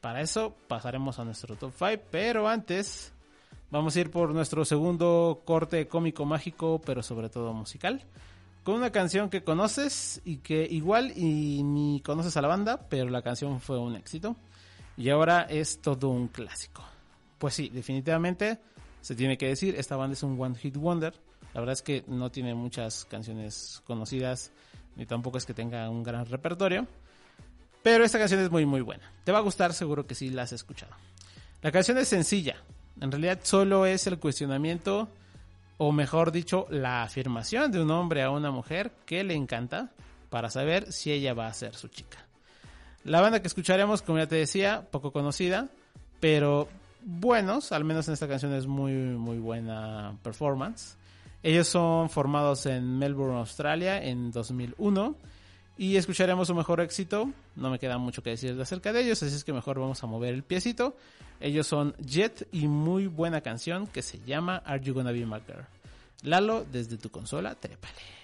[0.00, 3.12] Para eso pasaremos a nuestro top 5, pero antes
[3.70, 8.02] vamos a ir por nuestro segundo corte cómico mágico, pero sobre todo musical.
[8.64, 13.10] Con una canción que conoces y que igual y ni conoces a la banda, pero
[13.10, 14.36] la canción fue un éxito.
[14.96, 16.82] Y ahora es todo un clásico.
[17.38, 18.58] Pues sí, definitivamente
[19.00, 21.14] se tiene que decir, esta banda es un One Hit Wonder.
[21.54, 24.52] La verdad es que no tiene muchas canciones conocidas,
[24.96, 26.86] ni tampoco es que tenga un gran repertorio.
[27.82, 29.10] Pero esta canción es muy muy buena.
[29.24, 30.92] Te va a gustar, seguro que sí la has escuchado.
[31.62, 32.56] La canción es sencilla.
[33.00, 35.08] En realidad solo es el cuestionamiento,
[35.78, 39.90] o mejor dicho, la afirmación de un hombre a una mujer que le encanta
[40.28, 42.18] para saber si ella va a ser su chica.
[43.04, 45.68] La banda que escucharemos, como ya te decía, poco conocida,
[46.20, 46.68] pero
[47.02, 50.96] buenos, al menos en esta canción es muy muy buena performance.
[51.42, 55.16] Ellos son formados en Melbourne, Australia, en 2001.
[55.78, 57.30] Y escucharemos su mejor éxito.
[57.56, 60.06] No me queda mucho que decir acerca de ellos, así es que mejor vamos a
[60.06, 60.94] mover el piecito.
[61.40, 65.40] Ellos son Jet y muy buena canción que se llama Are You Gonna Be My
[65.46, 65.64] Girl?
[66.22, 68.19] Lalo, desde tu consola, trépale.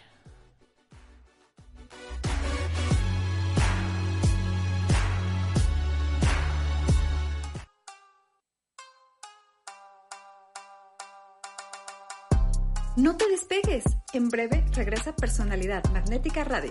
[12.96, 13.84] No te despegues.
[14.14, 16.70] En breve regresa Personalidad Magnética Radio.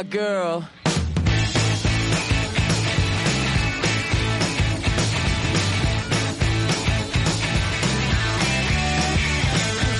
[0.00, 0.66] My girl?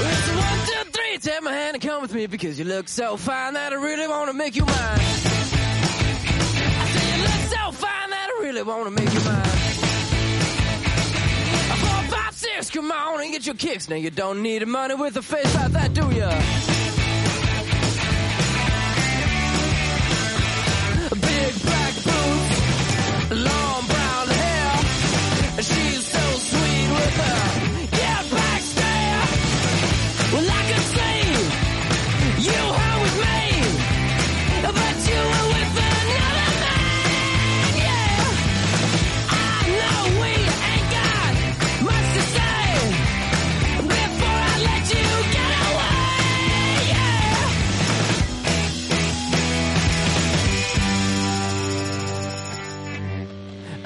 [0.03, 1.19] It's a one, two, three.
[1.19, 4.09] Take my hand and come with me because you look so fine that I really
[4.09, 4.75] want to make you mine.
[4.75, 5.01] I
[6.95, 9.45] say you look so fine that I really want to make you mine.
[11.79, 13.91] Four, five, six, come on and get your kicks.
[13.91, 16.80] Now you don't need money with a face like that, do ya?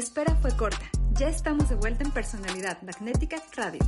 [0.00, 0.90] Espera fue corta.
[1.12, 3.80] Ya estamos de vuelta en Personalidad Magnética Radio.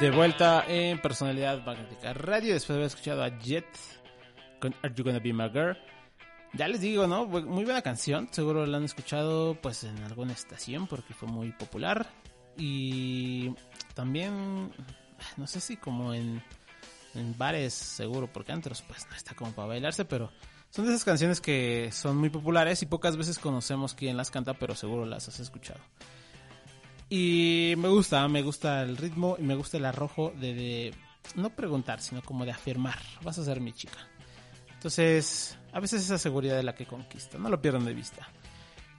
[0.00, 3.64] De vuelta en Personalidad Magnética Radio, después de haber escuchado a Jet
[4.60, 5.78] con Are You Gonna Be My Girl.
[6.52, 7.26] Ya les digo, ¿no?
[7.26, 12.06] Muy buena canción, seguro la han escuchado pues en alguna estación porque fue muy popular.
[12.56, 13.54] Y
[13.94, 14.72] también
[15.36, 16.42] no sé si como en,
[17.14, 20.30] en bares seguro, porque antros pues no está como para bailarse, pero
[20.70, 24.54] son de esas canciones que son muy populares y pocas veces conocemos quién las canta,
[24.54, 25.80] pero seguro las has escuchado.
[27.08, 30.94] Y me gusta, me gusta el ritmo y me gusta el arrojo de,
[31.34, 33.98] no preguntar, sino como de afirmar, vas a ser mi chica.
[34.72, 38.28] Entonces, a veces esa seguridad es la que conquista, no lo pierdan de vista.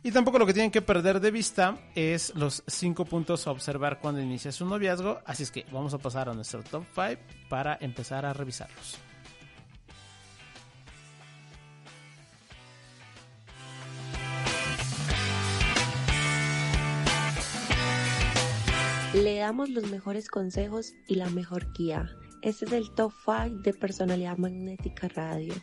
[0.03, 3.99] Y tampoco lo que tienen que perder de vista es los 5 puntos a observar
[3.99, 7.77] cuando inicias un noviazgo, así es que vamos a pasar a nuestro top 5 para
[7.81, 8.99] empezar a revisarlos.
[19.15, 22.09] Le damos los mejores consejos y la mejor guía.
[22.41, 25.53] Este es el top 5 de Personalidad Magnética Radio.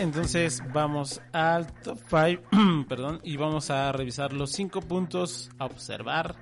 [0.00, 6.36] Entonces vamos al top 5, perdón, y vamos a revisar los 5 puntos a observar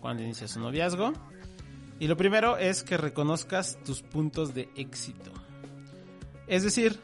[0.00, 1.12] cuando inicias un noviazgo.
[2.00, 5.30] Y lo primero es que reconozcas tus puntos de éxito.
[6.48, 6.98] Es decir,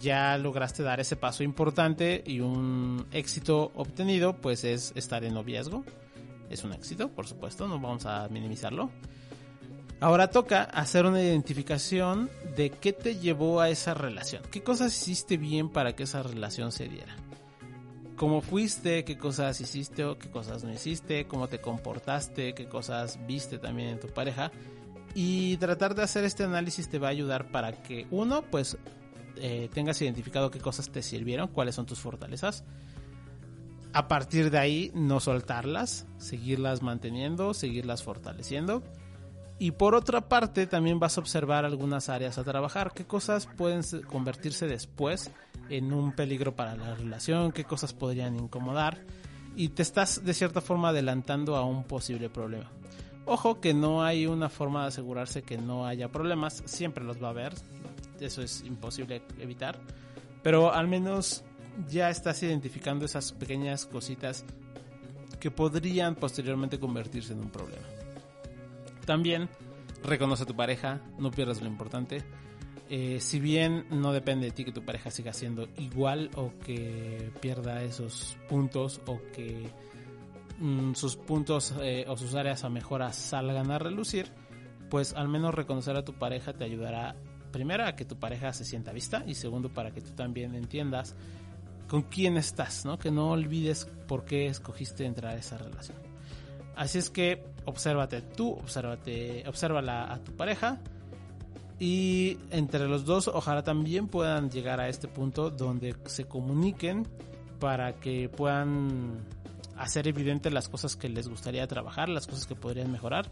[0.00, 5.84] ya lograste dar ese paso importante y un éxito obtenido pues es estar en noviazgo.
[6.50, 8.90] Es un éxito, por supuesto, no vamos a minimizarlo.
[10.02, 14.42] Ahora toca hacer una identificación de qué te llevó a esa relación.
[14.50, 17.14] ¿Qué cosas hiciste bien para que esa relación se diera?
[18.16, 19.04] ¿Cómo fuiste?
[19.04, 21.28] ¿Qué cosas hiciste o qué cosas no hiciste?
[21.28, 22.52] ¿Cómo te comportaste?
[22.52, 24.50] ¿Qué cosas viste también en tu pareja?
[25.14, 28.78] Y tratar de hacer este análisis te va a ayudar para que uno, pues,
[29.36, 32.64] eh, tengas identificado qué cosas te sirvieron, cuáles son tus fortalezas.
[33.92, 38.82] A partir de ahí, no soltarlas, seguirlas manteniendo, seguirlas fortaleciendo.
[39.58, 42.92] Y por otra parte, también vas a observar algunas áreas a trabajar.
[42.94, 45.30] ¿Qué cosas pueden se- convertirse después
[45.68, 47.52] en un peligro para la relación?
[47.52, 49.04] ¿Qué cosas podrían incomodar?
[49.54, 52.70] Y te estás de cierta forma adelantando a un posible problema.
[53.24, 56.62] Ojo que no hay una forma de asegurarse que no haya problemas.
[56.66, 57.54] Siempre los va a haber.
[58.18, 59.78] Eso es imposible evitar.
[60.42, 61.44] Pero al menos
[61.88, 64.44] ya estás identificando esas pequeñas cositas
[65.38, 67.86] que podrían posteriormente convertirse en un problema.
[69.04, 69.48] También
[70.02, 72.22] reconoce a tu pareja, no pierdas lo importante.
[72.88, 77.32] Eh, si bien no depende de ti que tu pareja siga siendo igual o que
[77.40, 79.70] pierda esos puntos o que
[80.58, 84.30] mm, sus puntos eh, o sus áreas a mejora salgan a relucir,
[84.90, 87.16] pues al menos reconocer a tu pareja te ayudará
[87.50, 91.14] primero a que tu pareja se sienta vista y segundo para que tú también entiendas
[91.88, 92.98] con quién estás, ¿no?
[92.98, 96.11] Que no olvides por qué escogiste entrar a esa relación.
[96.76, 100.80] Así es que obsérvate tú, obsérvate, obsérvala a tu pareja
[101.78, 107.06] y entre los dos ojalá también puedan llegar a este punto donde se comuniquen
[107.58, 109.20] para que puedan
[109.76, 113.30] hacer evidente las cosas que les gustaría trabajar, las cosas que podrían mejorar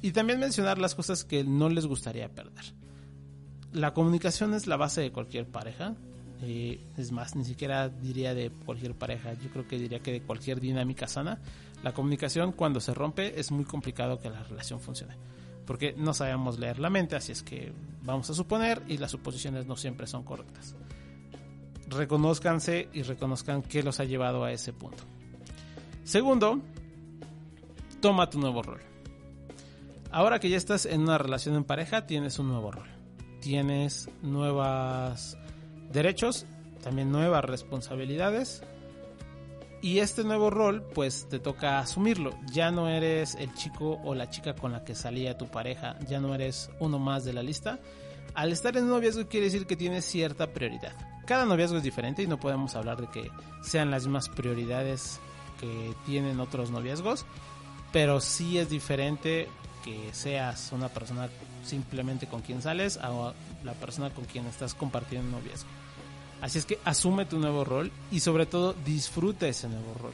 [0.00, 2.64] y también mencionar las cosas que no les gustaría perder.
[3.72, 5.94] La comunicación es la base de cualquier pareja.
[6.42, 10.22] eh, es más, ni siquiera diría de cualquier pareja, yo creo que diría que de
[10.22, 11.40] cualquier dinámica sana.
[11.82, 15.16] La comunicación cuando se rompe es muy complicado que la relación funcione.
[15.66, 17.72] Porque no sabemos leer la mente, así es que
[18.02, 20.74] vamos a suponer y las suposiciones no siempre son correctas.
[21.88, 25.04] Reconózcanse y reconozcan qué los ha llevado a ese punto.
[26.04, 26.60] Segundo,
[28.00, 28.80] toma tu nuevo rol.
[30.10, 32.88] Ahora que ya estás en una relación en pareja, tienes un nuevo rol.
[33.40, 35.36] Tienes nuevos
[35.90, 36.46] derechos,
[36.82, 38.62] también nuevas responsabilidades.
[39.82, 42.38] Y este nuevo rol, pues te toca asumirlo.
[42.52, 46.20] Ya no eres el chico o la chica con la que salía tu pareja, ya
[46.20, 47.80] no eres uno más de la lista.
[48.34, 50.92] Al estar en un noviazgo quiere decir que tienes cierta prioridad.
[51.26, 53.28] Cada noviazgo es diferente y no podemos hablar de que
[53.62, 55.18] sean las mismas prioridades
[55.58, 57.26] que tienen otros noviazgos,
[57.92, 59.48] pero sí es diferente
[59.84, 61.28] que seas una persona
[61.64, 65.81] simplemente con quien sales a la persona con quien estás compartiendo un noviazgo.
[66.42, 70.12] Así es que asume tu nuevo rol y sobre todo disfruta ese nuevo rol.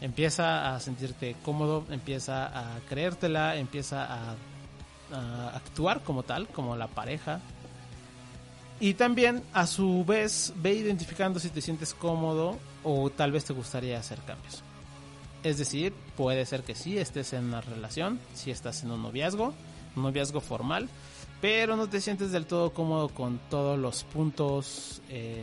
[0.00, 4.36] Empieza a sentirte cómodo, empieza a creértela, empieza a,
[5.52, 7.40] actuar como tal, como la pareja.
[8.78, 13.52] Y también a su vez ve identificando si te sientes cómodo o tal vez te
[13.52, 14.62] gustaría hacer cambios.
[15.42, 19.52] Es decir, puede ser que sí estés en una relación, si estás en un noviazgo,
[19.96, 20.88] un noviazgo formal,
[21.40, 25.42] pero no te sientes del todo cómodo con todos los puntos eh,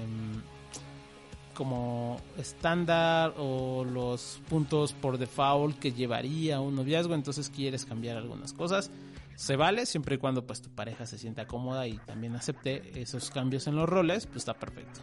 [1.54, 8.54] como estándar o los puntos por default que llevaría un noviazgo, entonces quieres cambiar algunas
[8.54, 8.92] cosas.
[9.36, 13.32] Se vale siempre y cuando pues tu pareja se sienta cómoda y también acepte esos
[13.32, 15.00] cambios en los roles, pues está perfecto.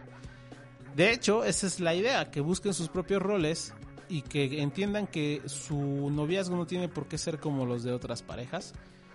[0.94, 3.74] De hecho, esa es la idea, que busquen sus propios roles
[4.08, 8.22] y que entiendan que su noviazgo no tiene por qué ser como los de otras
[8.22, 8.74] parejas.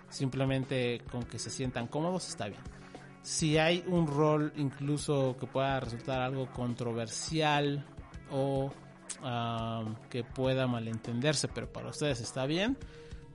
[0.10, 2.62] Simplemente con que se sientan cómodos está bien.
[3.22, 7.86] Si hay un rol incluso que pueda resultar algo controversial
[8.32, 8.72] o
[9.24, 12.78] ah, que pueda malentenderse, pero para ustedes está bien,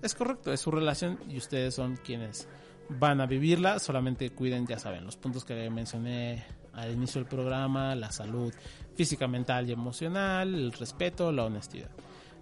[0.03, 2.49] es correcto, es su relación y ustedes son quienes
[2.89, 3.79] van a vivirla.
[3.79, 8.53] Solamente cuiden, ya saben, los puntos que mencioné al inicio del programa, la salud
[8.95, 11.91] física, mental y emocional, el respeto, la honestidad.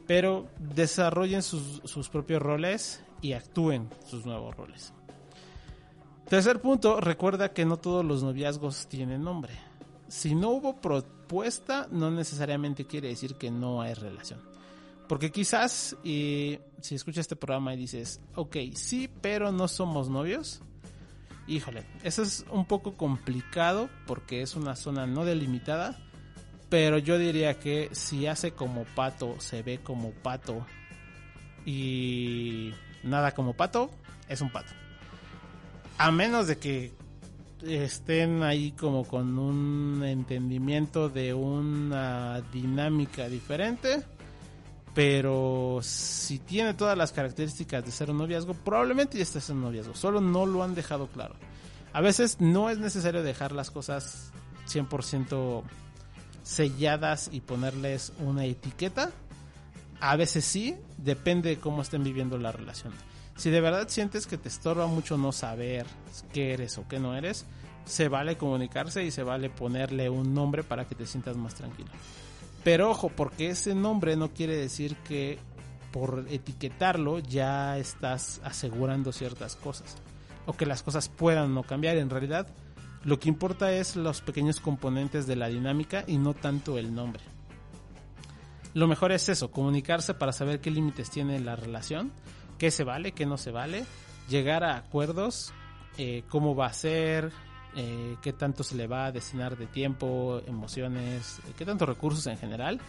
[0.07, 4.92] Pero desarrollen sus, sus propios roles y actúen sus nuevos roles.
[6.28, 9.54] Tercer punto, recuerda que no todos los noviazgos tienen nombre.
[10.08, 14.40] Si no hubo propuesta, no necesariamente quiere decir que no hay relación.
[15.08, 16.58] Porque quizás, si
[16.90, 20.62] escuchas este programa y dices, ok, sí, pero no somos novios,
[21.46, 25.98] híjole, eso es un poco complicado porque es una zona no delimitada,
[26.70, 30.64] pero yo diría que si hace como pato, se ve como pato
[31.66, 32.72] y
[33.03, 33.90] nada como pato,
[34.28, 34.72] es un pato.
[35.98, 36.92] A menos de que
[37.62, 44.03] estén ahí como con un entendimiento de una dinámica diferente.
[44.94, 49.64] Pero si tiene todas las características de ser un noviazgo, probablemente ya esté en un
[49.64, 49.94] noviazgo.
[49.94, 51.34] Solo no lo han dejado claro.
[51.94, 54.32] A veces no es necesario dejar las cosas
[54.68, 55.62] 100%
[56.42, 59.12] selladas y ponerles una etiqueta.
[60.03, 62.92] A veces sí, depende de cómo estén viviendo la relación.
[63.36, 65.86] Si de verdad sientes que te estorba mucho no saber
[66.32, 67.46] qué eres o qué no eres,
[67.84, 71.88] se vale comunicarse y se vale ponerle un nombre para que te sientas más tranquilo.
[72.64, 75.38] Pero ojo, porque ese nombre no quiere decir que
[75.92, 79.98] por etiquetarlo ya estás asegurando ciertas cosas
[80.46, 81.96] o que las cosas puedan no cambiar.
[81.96, 82.48] En realidad,
[83.05, 87.22] lo que importa es los pequeños componentes de la dinámica y no tanto el nombre.
[88.74, 92.12] Lo mejor es eso, comunicarse para saber qué límites tiene la relación
[92.62, 93.84] qué se vale, qué no se vale,
[94.28, 95.52] llegar a acuerdos,
[95.98, 97.32] eh, cómo va a ser,
[97.74, 102.24] eh, qué tanto se le va a destinar de tiempo, emociones, eh, qué tantos recursos
[102.28, 102.80] en general.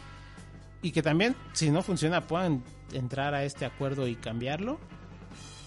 [0.83, 4.77] Y que también, si no funciona, puedan entrar a este acuerdo y cambiarlo.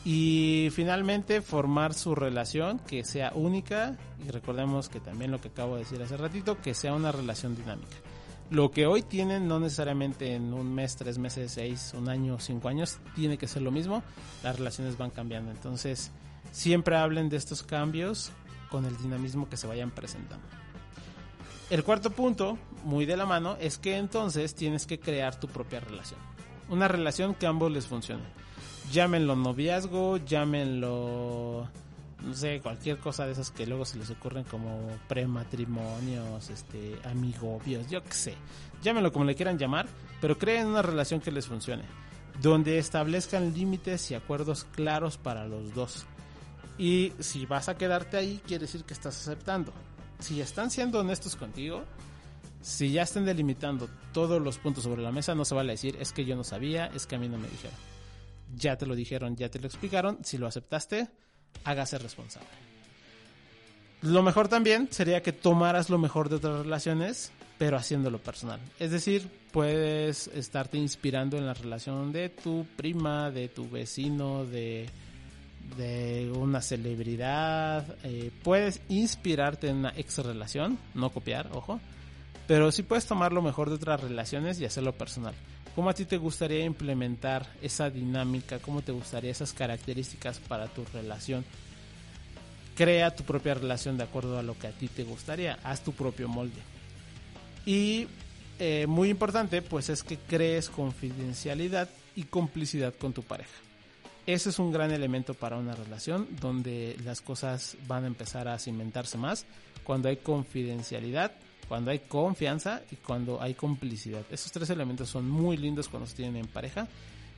[0.04, 3.96] Y finalmente formar su relación que sea única.
[4.24, 7.56] Y recordemos que también lo que acabo de decir hace ratito, que sea una relación
[7.56, 7.96] dinámica
[8.50, 12.68] lo que hoy tienen no necesariamente en un mes, tres meses, seis, un año, cinco
[12.68, 14.02] años, tiene que ser lo mismo.
[14.42, 15.50] Las relaciones van cambiando.
[15.50, 16.12] Entonces,
[16.52, 18.30] siempre hablen de estos cambios
[18.70, 20.46] con el dinamismo que se vayan presentando.
[21.70, 25.80] El cuarto punto, muy de la mano, es que entonces tienes que crear tu propia
[25.80, 26.20] relación.
[26.68, 28.22] Una relación que a ambos les funcione.
[28.92, 31.68] Llámenlo noviazgo, llámenlo
[32.26, 37.88] no sé, cualquier cosa de esas que luego se les ocurren como prematrimonios, este, amigobios,
[37.88, 38.34] yo qué sé.
[38.82, 39.86] Llámenlo como le quieran llamar,
[40.20, 41.84] pero creen una relación que les funcione,
[42.42, 46.04] donde establezcan límites y acuerdos claros para los dos.
[46.78, 49.72] Y si vas a quedarte ahí, quiere decir que estás aceptando.
[50.18, 51.84] Si están siendo honestos contigo,
[52.60, 56.12] si ya están delimitando todos los puntos sobre la mesa, no se vale decir, es
[56.12, 57.76] que yo no sabía, es que a mí no me dijeron.
[58.56, 61.08] Ya te lo dijeron, ya te lo explicaron, si lo aceptaste,
[61.64, 62.48] hágase responsable.
[64.02, 68.60] Lo mejor también sería que tomaras lo mejor de otras relaciones, pero haciéndolo personal.
[68.78, 74.88] Es decir, puedes estarte inspirando en la relación de tu prima, de tu vecino, de,
[75.76, 77.96] de una celebridad.
[78.04, 81.80] Eh, puedes inspirarte en una ex relación, no copiar, ojo.
[82.46, 85.34] Pero sí puedes tomar lo mejor de otras relaciones y hacerlo personal.
[85.76, 88.58] ¿Cómo a ti te gustaría implementar esa dinámica?
[88.60, 91.44] ¿Cómo te gustaría esas características para tu relación?
[92.74, 95.58] Crea tu propia relación de acuerdo a lo que a ti te gustaría.
[95.62, 96.62] Haz tu propio molde.
[97.66, 98.08] Y
[98.58, 103.58] eh, muy importante, pues es que crees confidencialidad y complicidad con tu pareja.
[104.26, 108.58] Ese es un gran elemento para una relación donde las cosas van a empezar a
[108.58, 109.44] cimentarse más
[109.84, 111.32] cuando hay confidencialidad
[111.68, 114.22] cuando hay confianza y cuando hay complicidad.
[114.30, 116.86] Esos tres elementos son muy lindos cuando se tienen en pareja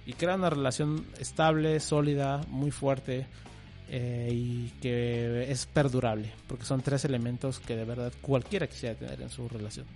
[0.06, 3.26] y crean una relación estable, sólida, muy fuerte
[3.90, 9.20] eh, y que es perdurable, porque son tres elementos que de verdad cualquiera quisiera tener
[9.20, 9.86] en su relación.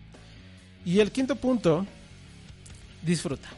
[0.84, 1.86] Y el quinto punto,
[3.02, 3.48] disfruta.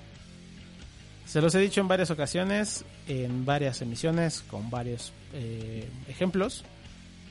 [1.26, 6.64] Se los he dicho en varias ocasiones, en varias emisiones, con varios eh, ejemplos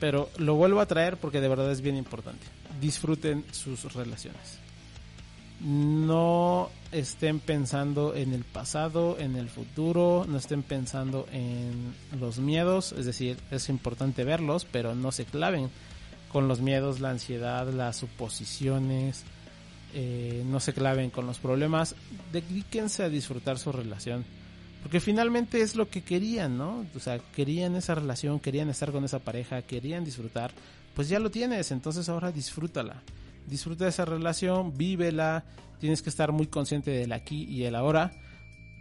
[0.00, 2.46] pero lo vuelvo a traer porque de verdad es bien importante.
[2.80, 4.58] Disfruten sus relaciones.
[5.60, 12.92] no estén pensando en el pasado, en el futuro, no estén pensando en los miedos,
[12.92, 15.70] es decir, es importante verlos, pero no se claven
[16.34, 19.24] con los miedos, la ansiedad, las suposiciones,
[19.94, 21.94] eh, no se claven con los problemas,
[22.32, 24.24] dedíquense a disfrutar su relación.
[24.84, 26.84] Porque finalmente es lo que querían, ¿no?
[26.94, 30.52] O sea, querían esa relación, querían estar con esa pareja, querían disfrutar.
[30.94, 33.02] Pues ya lo tienes, entonces ahora disfrútala.
[33.46, 35.44] Disfruta esa relación, vívela,
[35.80, 38.12] tienes que estar muy consciente del aquí y el ahora.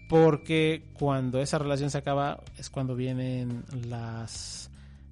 [0.09, 4.69] Porque cuando esa relación se acaba es cuando vienen las,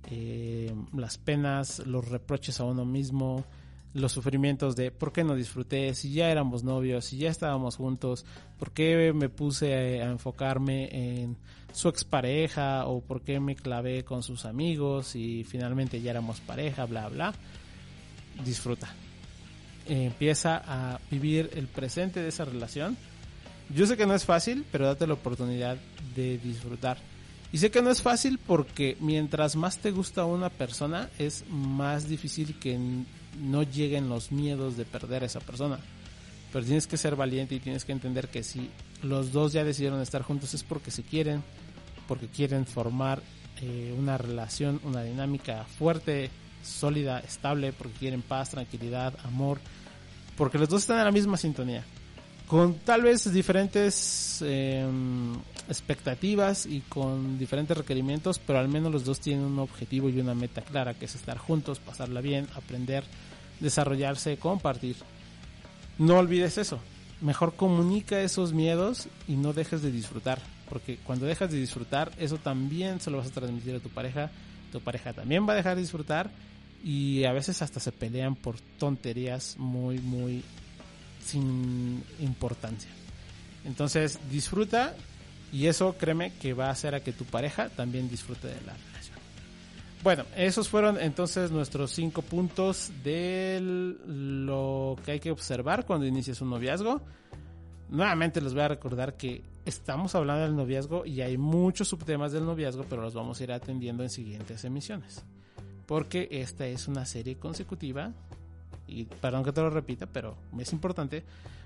[0.09, 3.45] eh, las penas, los reproches a uno mismo,
[3.93, 8.25] los sufrimientos de por qué no disfruté, si ya éramos novios, si ya estábamos juntos,
[8.57, 11.37] por qué me puse a, enfocarme en
[11.73, 16.85] su expareja o por qué me clavé con sus amigos y finalmente ya éramos pareja,
[16.85, 17.33] bla, bla.
[18.45, 18.93] Disfruta.
[19.87, 22.97] empieza a vivir el presente de esa relación.
[23.69, 25.77] Yo sé que no es fácil, pero date la oportunidad
[26.15, 26.97] de disfrutar.
[27.53, 32.07] Y sé que no es fácil porque mientras más te gusta una persona, es más
[32.07, 32.77] difícil que
[33.39, 35.79] no lleguen los miedos de perder a esa persona.
[36.51, 38.69] Pero tienes que ser valiente y tienes que entender que si
[39.03, 41.43] los dos ya decidieron estar juntos es porque se quieren,
[42.07, 43.21] porque quieren formar
[43.61, 46.29] eh, una relación, una dinámica fuerte,
[46.63, 49.59] sólida, estable, porque quieren paz, tranquilidad, amor,
[50.37, 51.83] porque los dos están en la misma sintonía.
[52.47, 54.85] Con tal vez diferentes eh,
[55.71, 60.35] expectativas y con diferentes requerimientos, pero al menos los dos tienen un objetivo y una
[60.35, 63.05] meta clara, que es estar juntos, pasarla bien, aprender,
[63.61, 64.97] desarrollarse, compartir.
[65.97, 66.79] No olvides eso.
[67.21, 72.37] Mejor comunica esos miedos y no dejes de disfrutar, porque cuando dejas de disfrutar, eso
[72.37, 74.29] también se lo vas a transmitir a tu pareja.
[74.73, 76.31] Tu pareja también va a dejar de disfrutar
[76.83, 80.43] y a veces hasta se pelean por tonterías muy, muy
[81.23, 82.89] sin importancia.
[83.63, 84.95] Entonces disfruta
[85.51, 88.73] y eso créeme que va a hacer a que tu pareja también disfrute de la
[88.73, 89.17] relación.
[90.03, 96.41] Bueno, esos fueron entonces nuestros cinco puntos de lo que hay que observar cuando inicias
[96.41, 97.01] un noviazgo.
[97.89, 102.45] Nuevamente les voy a recordar que estamos hablando del noviazgo y hay muchos subtemas del
[102.45, 105.23] noviazgo, pero los vamos a ir atendiendo en siguientes emisiones.
[105.85, 108.11] Porque esta es una serie consecutiva
[108.87, 111.23] y perdón que te lo repita, pero es importante,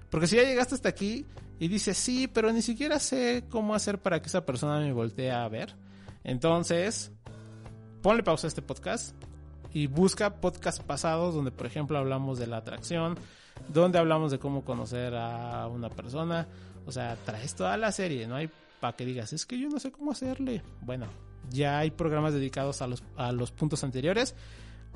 [0.10, 1.26] porque si ya llegaste hasta aquí
[1.60, 5.32] y dices, sí, pero ni siquiera sé cómo hacer para que esa persona me voltee
[5.32, 5.76] a ver,
[6.24, 7.12] entonces
[8.02, 9.16] ponle pausa a este podcast
[9.74, 13.18] y busca podcasts pasados donde, por ejemplo, hablamos de la atracción,
[13.68, 16.48] donde hablamos de cómo conocer a una persona,
[16.86, 18.50] o sea, traes toda la serie, no hay
[18.80, 20.62] para que digas, es que yo no sé cómo hacerle.
[20.82, 21.08] Bueno,
[21.50, 24.36] ya hay programas dedicados a los, a los puntos anteriores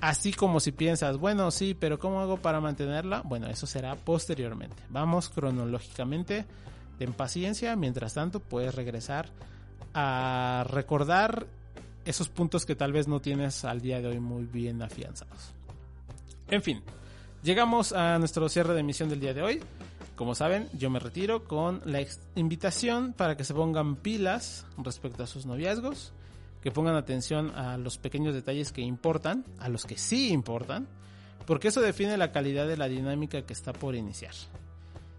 [0.01, 3.21] Así como si piensas, bueno, sí, pero ¿cómo hago para mantenerla?
[3.25, 4.77] Bueno, eso será posteriormente.
[4.89, 6.45] Vamos cronológicamente.
[6.97, 7.75] Ten paciencia.
[7.75, 9.29] Mientras tanto, puedes regresar
[9.93, 11.47] a recordar
[12.05, 15.51] esos puntos que tal vez no tienes al día de hoy muy bien afianzados.
[16.49, 16.81] En fin,
[17.43, 19.61] llegamos a nuestro cierre de emisión del día de hoy.
[20.15, 25.27] Como saben, yo me retiro con la invitación para que se pongan pilas respecto a
[25.27, 26.13] sus noviazgos
[26.61, 30.87] que pongan atención a los pequeños detalles que importan, a los que sí importan,
[31.45, 34.33] porque eso define la calidad de la dinámica que está por iniciar.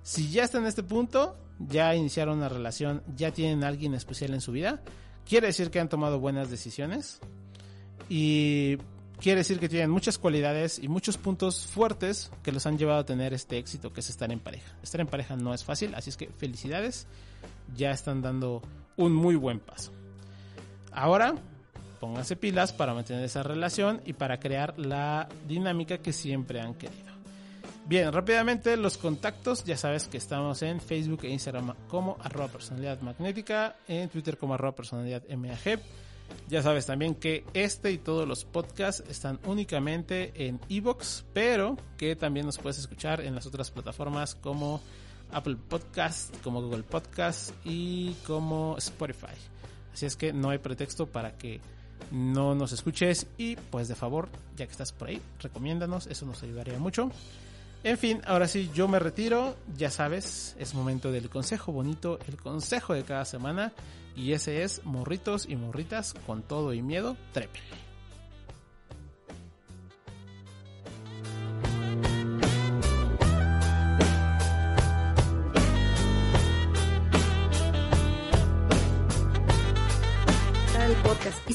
[0.03, 4.41] Si ya está en este punto, ya iniciaron una relación, ya tienen alguien especial en
[4.41, 4.83] su vida,
[5.29, 7.21] quiere decir que han tomado buenas decisiones
[8.09, 8.77] y
[9.21, 13.07] quiere decir que tienen muchas cualidades y muchos puntos fuertes que los han llevado a
[13.07, 14.75] tener este éxito que es estar en pareja.
[14.83, 17.07] Estar en pareja no es fácil, así es que felicidades,
[17.77, 18.63] ya están dando
[18.97, 19.93] un muy buen paso.
[20.93, 21.35] Ahora,
[22.01, 27.11] pónganse pilas para mantener esa relación y para crear la dinámica que siempre han querido.
[27.87, 33.01] Bien, rápidamente los contactos, ya sabes que estamos en Facebook e Instagram como arroba personalidad
[33.01, 35.81] magnética, en Twitter como arroba personalidad MAG.
[36.49, 42.15] Ya sabes también que este y todos los podcasts están únicamente en Evox, pero que
[42.15, 44.81] también nos puedes escuchar en las otras plataformas como
[45.33, 49.35] Apple Podcast, como Google Podcast y como Spotify.
[49.93, 51.61] Así es que no hay pretexto para que
[52.11, 56.43] no nos escuches y pues de favor, ya que estás por ahí, recomiéndanos, eso nos
[56.43, 57.11] ayudaría mucho.
[57.83, 62.37] En fin, ahora sí, yo me retiro, ya sabes, es momento del consejo bonito, el
[62.37, 63.73] consejo de cada semana
[64.15, 67.61] y ese es morritos y morritas con todo y miedo, trepe.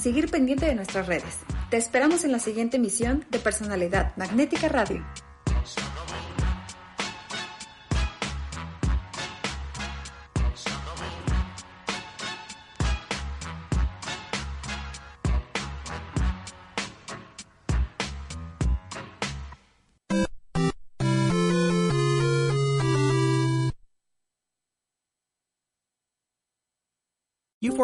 [0.05, 1.39] Seguir pendiente de nuestras redes.
[1.71, 5.03] Te esperamos en la siguiente emisión de Personalidad Magnética Radio.